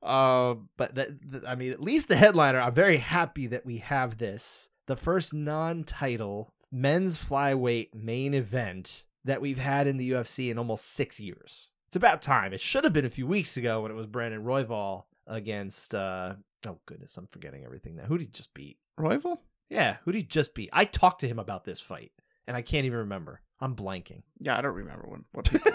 [0.02, 2.60] um, but that, th- I mean, at least the headliner.
[2.60, 9.40] I'm very happy that we have this, the first non-title men's flyweight main event that
[9.40, 11.70] we've had in the UFC in almost six years.
[11.86, 12.52] It's about time.
[12.52, 15.94] It should have been a few weeks ago when it was Brandon Royval against.
[15.94, 16.34] uh
[16.66, 18.04] Oh goodness, I'm forgetting everything now.
[18.04, 18.78] Who did he just beat?
[18.98, 19.38] Royval?
[19.70, 20.70] Yeah, who did he just beat?
[20.72, 22.10] I talked to him about this fight,
[22.46, 23.42] and I can't even remember.
[23.60, 24.22] I'm blanking.
[24.40, 25.70] Yeah, I don't remember when what people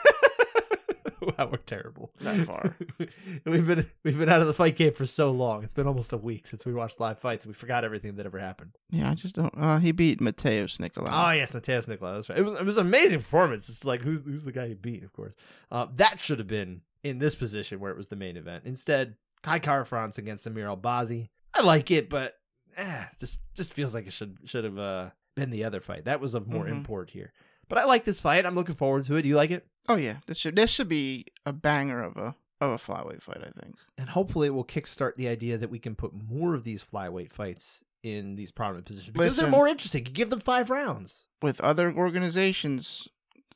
[1.37, 2.11] wow, we're terrible.
[2.21, 2.75] that far.
[3.45, 5.63] we've been we've been out of the fight game for so long.
[5.63, 7.45] It's been almost a week since we watched live fights.
[7.45, 8.77] We forgot everything that ever happened.
[8.89, 9.53] Yeah, I just don't.
[9.57, 11.07] Uh, he beat Matheus Nicolau.
[11.09, 12.15] Oh yes, Matheus Nicolau.
[12.15, 12.39] That's right.
[12.39, 13.69] It was it was an amazing performance.
[13.69, 15.03] It's like who's who's the guy he beat?
[15.03, 15.35] Of course,
[15.71, 18.63] uh, that should have been in this position where it was the main event.
[18.65, 21.29] Instead, Kai Kara France against Amir Albazi.
[21.53, 22.35] I like it, but
[22.77, 26.05] eh, just just feels like it should should have uh, been the other fight.
[26.05, 26.71] That was of more Mhm.
[26.71, 27.31] import here.
[27.69, 28.45] But I like this fight.
[28.45, 29.21] I'm looking forward to it.
[29.23, 29.65] Do you like it?
[29.89, 33.41] Oh yeah, this should this should be a banger of a of a flyweight fight.
[33.41, 33.75] I think.
[33.97, 37.31] and hopefully it will kickstart the idea that we can put more of these flyweight
[37.33, 40.05] fights in these prominent positions because they're more interesting.
[40.05, 41.27] You give them five rounds.
[41.41, 43.07] With other organizations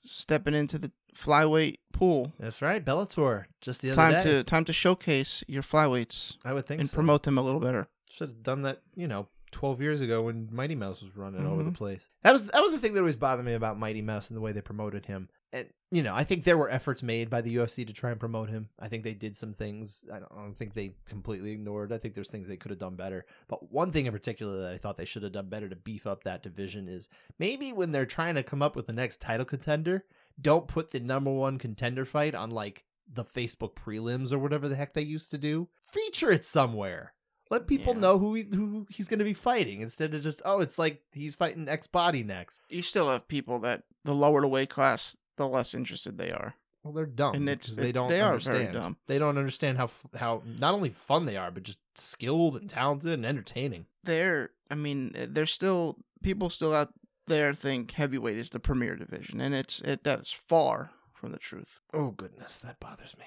[0.03, 3.45] stepping into the flyweight pool, That's right, Bellator.
[3.61, 6.89] Just the other time day, to time to showcase your flyweights I would think and
[6.89, 6.95] so.
[6.95, 7.87] promote them a little better.
[8.09, 11.63] Should have done that, you know, twelve years ago when Mighty Mouse was running over
[11.63, 11.75] the Mhm.
[11.75, 12.09] place.
[12.23, 14.41] That was that was the thing that always bothered me about Mighty Mouse and the
[14.41, 15.29] way they promoted him.
[15.53, 18.19] And you know, I think there were efforts made by the UFC to try and
[18.19, 18.67] promote him.
[18.77, 20.03] I think they did some things.
[20.11, 21.93] I don't, I don't think they completely ignored.
[21.93, 23.25] I think there's things they could have done better.
[23.47, 26.05] But one thing in particular that I thought they should have done better to beef
[26.05, 27.07] up that division is
[27.39, 30.03] maybe when they're trying to come up with the next title contender,
[30.41, 34.75] don't put the number one contender fight on like the Facebook prelims or whatever the
[34.75, 35.69] heck they used to do.
[35.89, 37.13] Feature it somewhere.
[37.49, 37.99] Let people Yeah.
[37.99, 41.01] know who he, who he's going to be fighting instead of just oh, it's like
[41.11, 42.61] he's fighting X body next.
[42.69, 46.55] You still have people that the lower the weight class, the less interested they are.
[46.83, 48.57] Well, they're dumb And it's- they don't they are understand.
[48.59, 48.97] very dumb.
[49.07, 53.11] They don't understand how how not only fun they are, but just skilled and talented
[53.11, 53.87] and entertaining.
[54.03, 56.93] They're, I mean, eh, there's still people still out
[57.27, 61.81] there think heavyweight is the premier division, and it's it that's far from the truth.
[61.93, 63.25] Oh goodness, that bothers me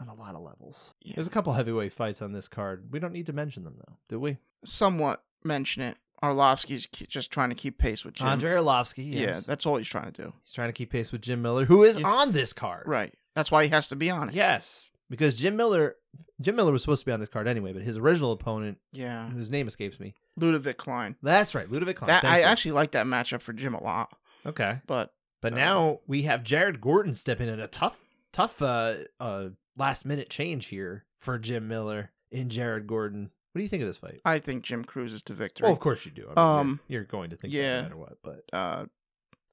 [0.00, 0.94] on a lot of levels.
[1.02, 1.14] Yeah.
[1.16, 2.88] There's a couple heavyweight fights on this card.
[2.92, 4.38] We don't need to mention them though, do we?
[4.64, 5.96] Somewhat mention it.
[6.22, 8.26] Arlovsky's ke- just trying to keep pace with Jim.
[8.26, 9.20] Andrei Arlovsky, yes.
[9.20, 10.32] Yeah, that's all he's trying to do.
[10.44, 12.08] he's trying to keep pace with Jim Miller, who is Yeah.
[12.08, 12.86] on this card.
[12.88, 13.14] Right.
[13.36, 14.34] That's why he has to be on it.
[14.34, 15.94] Yes, because Jim Miller,
[16.40, 19.28] Jim Miller was supposed to be on this card anyway, but his original opponent, Yeah.
[19.30, 21.14] whose name escapes me, Ludovit Klein.
[21.22, 22.08] that's right, Ludovit Klein.
[22.08, 22.44] That I you.
[22.44, 26.42] actually like that matchup for Jim a lot, okay, but but Uh, now we have
[26.42, 28.00] Jared Gordon stepping in a tough,
[28.32, 33.30] tough, uh, uh, last minute change here for Jim Miller in Jared Gordon.
[33.52, 34.20] What do you think of this fight?
[34.24, 35.64] I think Jim cruises to victory.
[35.64, 36.22] Well, of course you do.
[36.24, 37.76] I mean, you're- Um, you're, going to think yeah.
[37.76, 38.18] that no matter what.
[38.22, 38.86] But uh,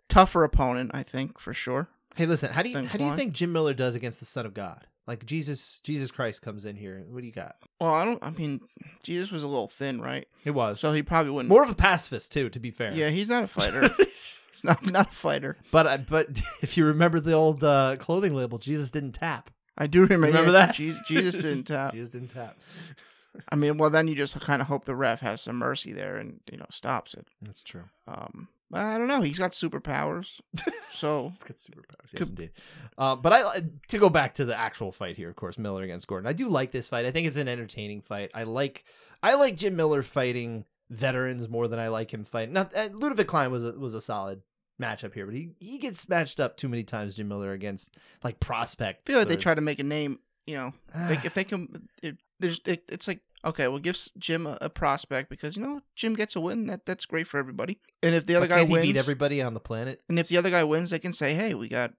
[0.09, 1.87] tougher opponent, I think for sure.
[2.15, 4.45] hey, listen, how do you how do you think Jim Miller does against the Son
[4.45, 4.87] of God?
[5.07, 7.03] Like Jesus, Jesus Christ comes in here.
[7.09, 7.57] What do you got?
[7.79, 8.23] Well, I don't.
[8.23, 8.61] I mean,
[9.03, 10.27] Jesus was a little thin, right?
[10.43, 11.49] It was So he probably wouldn't.
[11.49, 12.91] more of a pacifist too, to be fair.
[12.93, 13.87] Yeah, he's not a fighter.
[14.51, 15.57] he's not not a fighter.
[15.71, 16.29] But uh, but
[16.63, 19.51] if you remember the old uh, clothing label, Jesus didn't tap.
[19.77, 20.27] I do remember.
[20.27, 20.75] Remember yeah, that?
[20.75, 21.93] Jesus, Jesus didn't tap.
[21.93, 22.57] Jesus didn't tap.
[23.49, 26.15] I mean, well, then you just kind of hope the ref has some mercy there
[26.15, 27.27] and you know stops it.
[27.41, 27.83] That's true.
[28.07, 29.21] Um, I don't know.
[29.21, 30.39] He's got superpowers,
[30.91, 32.11] so He's got superpowers.
[32.11, 32.51] Yes, Could- indeed.
[32.97, 36.07] Uh, but I to go back to the actual fight here, of course, Miller against
[36.07, 36.27] Gordon.
[36.27, 37.05] I do like this fight.
[37.05, 38.31] I think it's an entertaining fight.
[38.33, 38.85] I like
[39.21, 42.53] I like Jim Miller fighting veterans more than I like him fighting.
[42.53, 44.41] Not uh, Ludovit Klein was a, was a solid
[44.81, 47.15] matchup here, but he he gets matched up too many times.
[47.15, 49.03] Jim Miller against like prospects.
[49.07, 50.19] I feel like they try to make a name.
[50.45, 50.73] You know,
[51.07, 54.69] they, if they can, it, there's it, it's like okay, we'll give Jim a, a
[54.69, 56.67] prospect because you know Jim gets a win.
[56.67, 57.79] That that's great for everybody.
[58.03, 60.01] And if the other But guy wins, beat everybody on the planet.
[60.09, 61.93] and if the other guy wins, they can say, hey, we got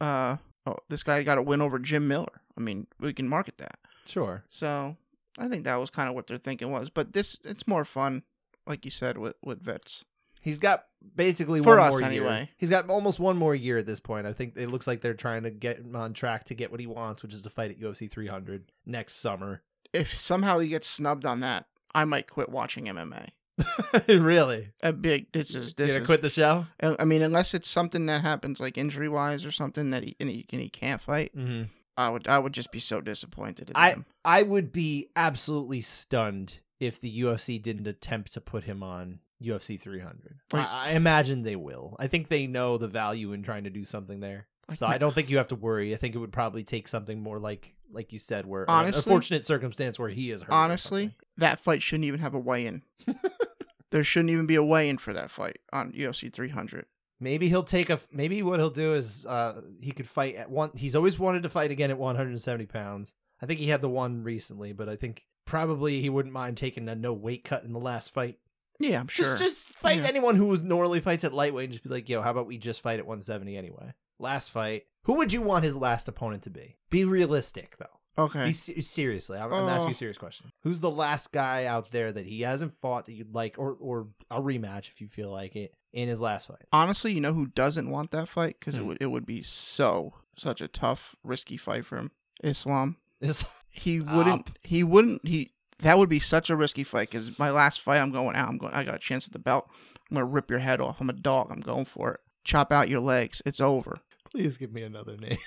[0.00, 2.40] uh oh this guy got a win over Jim Miller.
[2.56, 3.78] I mean, we can market that.
[4.06, 4.44] Sure.
[4.48, 4.96] So
[5.38, 6.90] I think that was kind of what their thinking was.
[6.90, 8.22] But this it's more fun,
[8.66, 10.04] like you said, with with vets.
[10.42, 10.84] He's got
[11.16, 12.48] basically For one us, more year.
[12.58, 14.26] He's got almost one more year at this point.
[14.26, 16.80] I think it looks like they're trying to get him on track to get what
[16.80, 19.62] he wants, which is to fight at UFC 300 next summer.
[19.92, 23.28] If somehow he gets snubbed on that, I might quit watching MMA.
[24.08, 24.70] really?
[24.82, 26.66] A big this is You gonna is quit the show?
[26.82, 30.16] I I mean, unless it's something that happens like injury wise or something that he
[30.18, 31.64] and, he and he can't fight, Mm-hmm.
[31.96, 34.06] I would I would just be so disappointed in I him.
[34.24, 39.80] I would be absolutely stunned if the UFC didn't attempt to put him on UFC
[39.80, 40.40] 300.
[40.52, 41.96] Like- I, I imagine they will.
[41.98, 44.46] I think they know the value in trying to do something there.
[44.76, 45.92] So I don't think you have to worry.
[45.92, 49.02] I think it would probably take something more like like you said, where a- a
[49.02, 50.52] fortunate circumstance where he is hurt.
[50.52, 52.82] honestly, that fight shouldn't even have a weigh in.
[53.90, 56.86] there shouldn't even be a weigh in for that fight on UFC 300.
[57.20, 58.00] maybe he'll take a.
[58.10, 60.70] Maybe what he'll do is uh he could fight at one.
[60.74, 63.14] He's always wanted to fight again at 170 pounds.
[63.42, 66.88] I think he had the one recently, but I think probably he wouldn't mind taking
[66.88, 68.38] a no weight cut in the last fight.
[68.82, 69.24] Yeah, I'm sure.
[69.24, 70.06] Just just fight Yeah.
[70.08, 72.80] anyone who normally fights at lightweight and just be like, yo, how about we just
[72.80, 73.94] fight at 170 anyway?
[74.18, 74.84] Last fight.
[75.04, 76.76] Who would you want his last opponent to be?
[76.90, 78.24] Be realistic though.
[78.24, 78.46] okay.
[78.46, 79.38] Be se- seriously.
[79.38, 79.92] I'm, I'm asking Uh.
[79.92, 80.52] a serious question.
[80.62, 84.08] Who's the last guy out there that he hasn't fought that you'd like, or or
[84.30, 86.66] a rematch if you feel like it in his last fight?
[86.72, 88.56] Honestly, you know who doesn't want that fight?
[88.60, 88.88] Because it Hmm.
[88.88, 92.10] would it would be so such a tough, risky fight for him.
[92.42, 92.96] Islam.
[93.20, 94.50] Is He wouldn't.
[94.62, 95.26] He wouldn't.
[95.26, 97.10] He that would be such a risky fight.
[97.10, 98.48] Because my last fight, I'm going out.
[98.48, 98.72] I'm going.
[98.74, 99.68] I got a chance at the belt.
[100.10, 101.00] I'm gonna rip your head off.
[101.00, 101.48] I'm a dog.
[101.50, 102.20] I'm going for it.
[102.44, 103.40] Chop out your legs.
[103.46, 103.96] It's over.
[104.30, 105.38] please give me another name.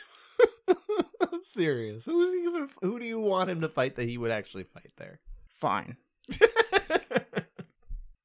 [0.67, 2.05] I'm serious.
[2.05, 4.91] Who's he gonna, who do you want him to fight that he would actually fight
[4.97, 5.19] there?
[5.59, 5.97] Fine.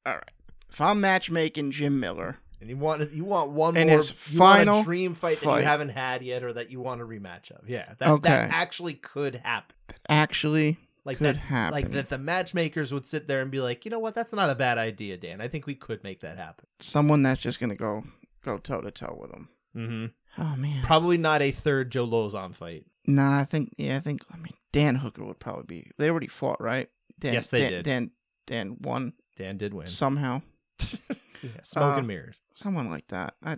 [0.05, 0.23] All right.
[0.71, 4.83] If I'm matchmaking Jim Miller, And you want you want one And more his final
[4.83, 7.69] dream fight, that you haven't had yet, or that you want a rematch of.
[7.69, 8.29] Yeah, that Okay.
[8.29, 9.75] that actually could happen.
[10.09, 11.71] actually Like could that, happen.
[11.73, 12.09] like that.
[12.09, 14.77] The matchmakers would sit there and be like, you know what, that's not a bad
[14.77, 15.41] idea, Dan.
[15.41, 16.67] I think we could make that happen.
[16.79, 18.03] Someone that's just gonna go
[18.43, 19.49] go toe to toe with him.
[19.75, 20.41] Mm-hmm.
[20.41, 20.83] Oh man.
[20.83, 22.85] Probably not a third Joe Lauzon fight.
[23.07, 25.91] Nah, I think yeah, I think I mean Dan Hooker would probably be.
[25.97, 26.87] They already fought, right?
[27.19, 27.83] Dan, Yes, they Dan, did.
[27.85, 28.11] Dan
[28.47, 29.87] Dan won Dan did win.
[29.87, 30.41] somehow.
[31.43, 32.37] Yeah, smoke Uh, and mirrors.
[32.53, 33.33] Someone like that.
[33.43, 33.57] I,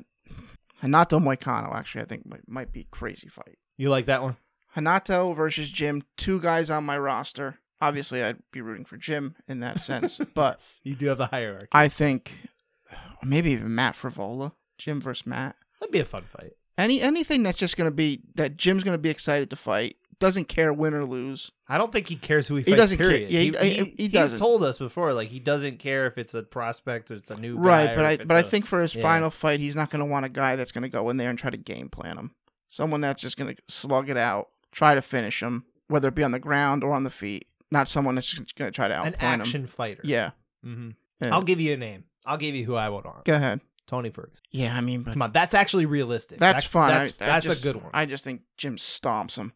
[0.82, 3.58] Renato Moicano actually I think might, might be crazy fight.
[3.78, 4.38] You like that one?
[4.76, 7.60] Renato versus Jim, two guys on my roster.
[7.82, 11.68] Obviously, I'd be rooting for Jim in that sense, but you do have the hierarchy.
[11.72, 12.34] I think
[13.24, 15.56] maybe even Matt Frevola, Jim versus Matt.
[15.80, 16.54] That'd be a fun fight.
[16.78, 19.98] Any anything that's just gonna be that Jim's gonna be excited to fight.
[20.20, 21.52] Doesn't care win or lose.
[21.68, 22.82] I don't think he cares who he He fights.
[22.82, 23.12] doesn't care.
[23.18, 24.40] Yeah, he- he, he- he he's doesn't.
[24.40, 27.56] told us before, like he doesn't care if it's a prospect or it's a new
[27.58, 27.62] guy.
[27.62, 29.02] Right, but I but I a- think for his yeah.
[29.02, 31.50] final fight, he's not gonna want a guy that's gonna go in there and try
[31.50, 32.32] to game plan him.
[32.70, 36.32] Someone that's just gonna slug it out, try to finish him, whether it be on
[36.32, 37.48] the ground or on the feet.
[37.72, 39.42] Not someone that's just gonna try to an outplan him.
[39.42, 40.02] action fighter.
[40.04, 40.32] Yeah.
[40.66, 40.90] Mm-hmm.
[41.22, 41.34] yeah.
[41.34, 42.04] I'll give you a name.
[42.26, 43.26] I'll give you who I would want.
[43.26, 43.62] Go ahead.
[43.88, 44.44] Tony Ferguson.
[44.52, 46.40] Yeah, I mean, but Come on, that's actually realistic.
[46.40, 46.90] that's That- fun.
[46.90, 47.92] That's, I- I that's just- a good one.
[47.94, 49.54] I just think Jim stomps him.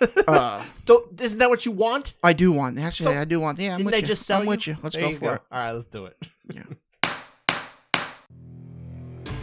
[0.28, 2.14] uh, Don't, isn't that what you want?
[2.22, 2.78] I do want.
[2.78, 3.58] Actually, So, I do want.
[3.58, 4.06] Yeah, I'm Didn't with I you.
[4.06, 4.50] just sell I'm you?
[4.50, 4.76] with you.
[4.82, 5.42] Let's There go you for it.
[5.52, 6.16] All right, let's do it.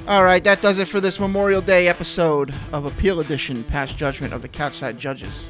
[0.08, 4.34] All right, that does it for this Memorial Day episode of Appeal Edition, Past Judgment
[4.34, 5.50] of the Couchside Judges.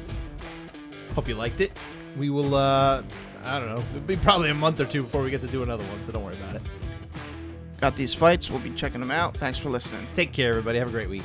[1.14, 1.70] Hope you liked it.
[2.16, 2.54] We will.
[2.56, 3.02] uh
[3.44, 3.82] I don't know.
[3.94, 6.10] It'll be probably a month or two before we get to do another one, so
[6.10, 6.62] don't worry about it.
[7.80, 8.50] Got these fights.
[8.50, 9.36] We'll be checking them out.
[9.36, 10.04] Thanks for listening.
[10.14, 10.78] Take care, everybody.
[10.80, 11.22] Have a great week.